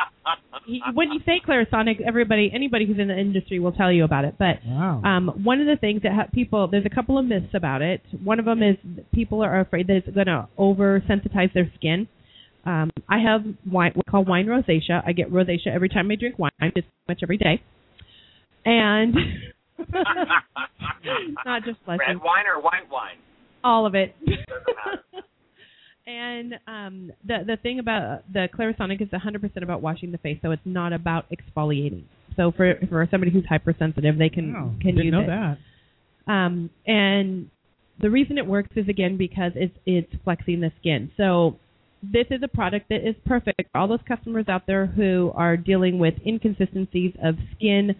[0.93, 4.35] When you say Clarisonic, everybody anybody who's in the industry will tell you about it.
[4.37, 5.01] But Wow.
[5.03, 8.01] um, one of the things that ha- people there's a couple of myths about it.
[8.23, 8.75] One of them is
[9.13, 12.07] people are afraid that it's going to over sensitize their skin.
[12.65, 13.41] Um, I have
[13.71, 15.01] wine we call wine rosacea.
[15.05, 16.51] I get rosacea every time I drink wine.
[16.59, 17.61] It's pretty much every day,
[18.65, 19.15] and
[21.45, 23.17] not just Red wine or white wine?
[23.63, 24.15] All of it.
[26.09, 30.49] And um, the the thing about the Clarisonic is 100% about washing the face, so
[30.49, 32.05] it's not about exfoliating.
[32.35, 34.71] So for for somebody who's hypersensitive, they can wow.
[34.81, 35.27] can Didn't use know it.
[35.27, 35.57] that.
[36.31, 37.51] Um, and
[38.01, 41.11] the reason it works is again because it's it's flexing the skin.
[41.15, 41.57] So
[42.01, 45.57] this is a product that is perfect for all those customers out there who are
[45.57, 47.95] dealing with inconsistencies of skin,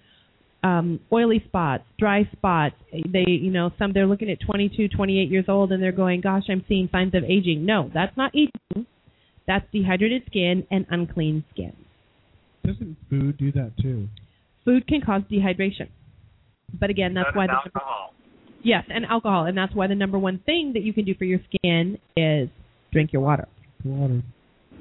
[0.64, 2.76] um, oily spots, dry spots.
[2.92, 6.44] They, you know, some they're looking at 22, 28 years old and they're going, "Gosh,
[6.50, 8.86] I'm seeing signs of aging." No, that's not aging.
[9.48, 11.76] That's dehydrated skin and unclean skin.
[12.66, 14.08] Doesn't food do that too?
[14.66, 15.88] Food can cause dehydration.
[16.80, 18.14] But again, that's So why the alcohol.
[18.62, 21.24] Yes, and alcohol, and that's why the number one thing that you can do for
[21.24, 22.50] your skin is
[22.92, 23.48] drink your water.
[23.86, 24.22] Water.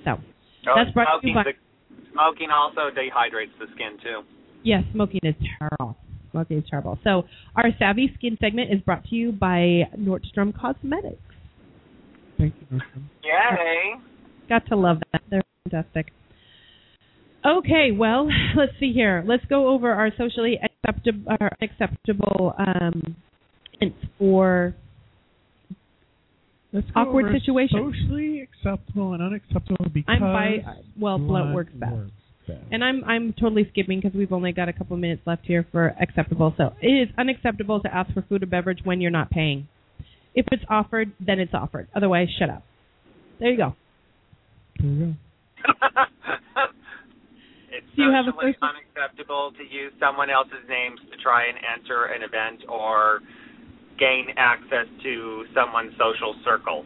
[0.05, 0.19] So,
[0.67, 4.21] Oh, That's brought to you smoking, by- the, smoking also dehydrates the skin too.
[4.63, 5.97] Yes, smoking is terrible.
[6.31, 6.99] Smoking is terrible.
[7.05, 7.25] So,
[7.57, 11.17] our Savvy Skin segment is brought to you by Nordstrom Cosmetics.
[12.37, 12.79] Thank you.
[12.79, 13.05] Nordstrom.
[13.25, 13.95] Yay!
[14.49, 15.23] Got to love that.
[15.31, 16.13] They're fantastic.
[17.47, 19.25] Okay, well, let's see here.
[19.27, 23.17] Let's go over our socially acceptable, our acceptable um,
[23.81, 24.75] hints for
[26.73, 27.95] Let's go Awkward over situations.
[27.95, 30.59] Socially acceptable and unacceptable because I'm by
[31.01, 31.93] well, blood works best.
[31.93, 32.11] works
[32.49, 32.65] best.
[32.73, 35.95] And I'm I'm totally skipping because we've only got a couple minutes left here for
[36.01, 36.55] acceptable.
[36.57, 39.69] So it is unacceptable to ask for food or beverage when you're not paying.
[40.35, 41.89] If it's offered, then it's offered.
[41.95, 42.63] Otherwise, shut up.
[43.41, 43.77] There you go.
[44.81, 45.15] There you go.
[47.71, 51.47] it's Do you have a socially social- unacceptable to use someone else's names to try
[51.47, 53.21] and enter an event or
[53.99, 56.85] gain access to someone's social circle.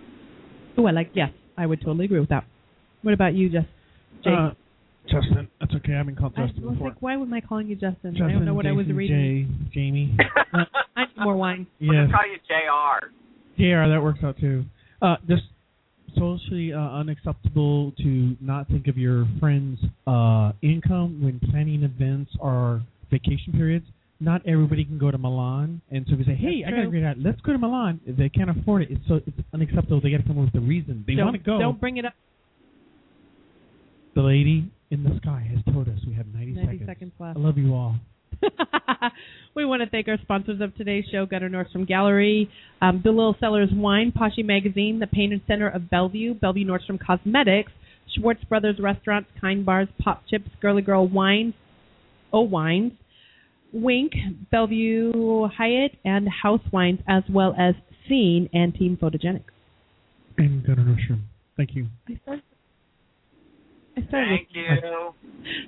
[0.79, 2.45] Oh, I like yes, I would totally agree with that.
[3.03, 3.67] What about you, Just
[4.25, 4.31] Jay?
[4.33, 4.51] Uh,
[5.11, 5.49] Justin.
[5.61, 5.95] That's okay.
[5.95, 6.89] I've been called I Justin was before.
[6.89, 8.13] like, why am I calling you Justin?
[8.13, 9.69] Justin, I don't know what I was Jason, reading.
[9.69, 10.17] Jay, Jamie.
[10.97, 11.67] I need more wine.
[11.81, 12.09] We'll yes.
[12.09, 13.07] just call you JR.
[13.57, 14.65] JR, that works out too.
[15.01, 15.43] Uh, just
[16.17, 22.83] socially uh, unacceptable to not think of your friend's uh, income when planning events or
[23.11, 23.87] vacation periods.
[24.21, 26.83] Not everybody can go to Milan, and so we say, "Hey, That's I got a
[26.83, 26.91] true.
[26.93, 27.25] great idea.
[27.25, 30.01] Let's go to Milan." If they can't afford it, it's so it's unacceptable.
[30.01, 31.03] They got to come up with a reason.
[31.09, 31.59] They don't, want to go.
[31.59, 32.15] Don't bring it up.
[34.15, 36.87] The lady in the sky has told us we have 90, 90 seconds.
[36.87, 37.39] seconds left.
[37.39, 37.97] I love you all.
[39.55, 42.51] we want to thank our sponsors of today's show, Gunnar Nordstrom Gallery,
[42.83, 47.73] um, DeLille Cellars Wine, Poshy Magazine, the Painted Center of Bellevue, Bellevue Nordstrom Cosmetics,
[48.15, 51.55] Schwartz Brothers Restaurants, Kind Bars, Pop Chips, Girly Girl Wines,
[52.31, 52.93] O Wines,
[53.73, 54.13] Wink,
[54.51, 57.75] Bellevue Hyatt, and House Wines, as well as
[58.07, 59.45] Scene and Team Photogenics.
[60.37, 61.23] And go to Nordstrom.
[61.57, 61.87] Thank you.
[62.09, 62.23] I started.
[62.23, 62.43] I started.
[63.95, 65.13] Thank you.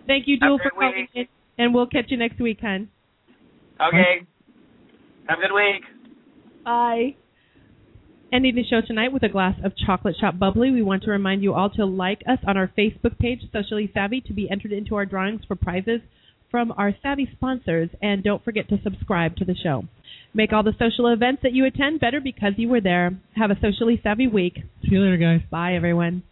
[0.06, 1.28] Thank you, Duell, for calling week.
[1.58, 2.88] in, and we'll catch you next week, hon.
[3.80, 4.26] Okay.
[5.28, 5.82] Have a good week.
[6.64, 7.16] Bye.
[8.32, 11.42] Ending the show tonight with a glass of chocolate shop bubbly, we want to remind
[11.42, 14.96] you all to like us on our Facebook page, Socially Savvy, to be entered into
[14.96, 16.00] our drawings for prizes
[16.50, 19.84] from our savvy sponsors, and don't forget to subscribe to the show.
[20.32, 23.18] Make all the social events that you attend better because you were there.
[23.36, 24.58] Have a socially savvy week.
[24.82, 25.40] See you later, guys.
[25.50, 26.22] Bye, everyone.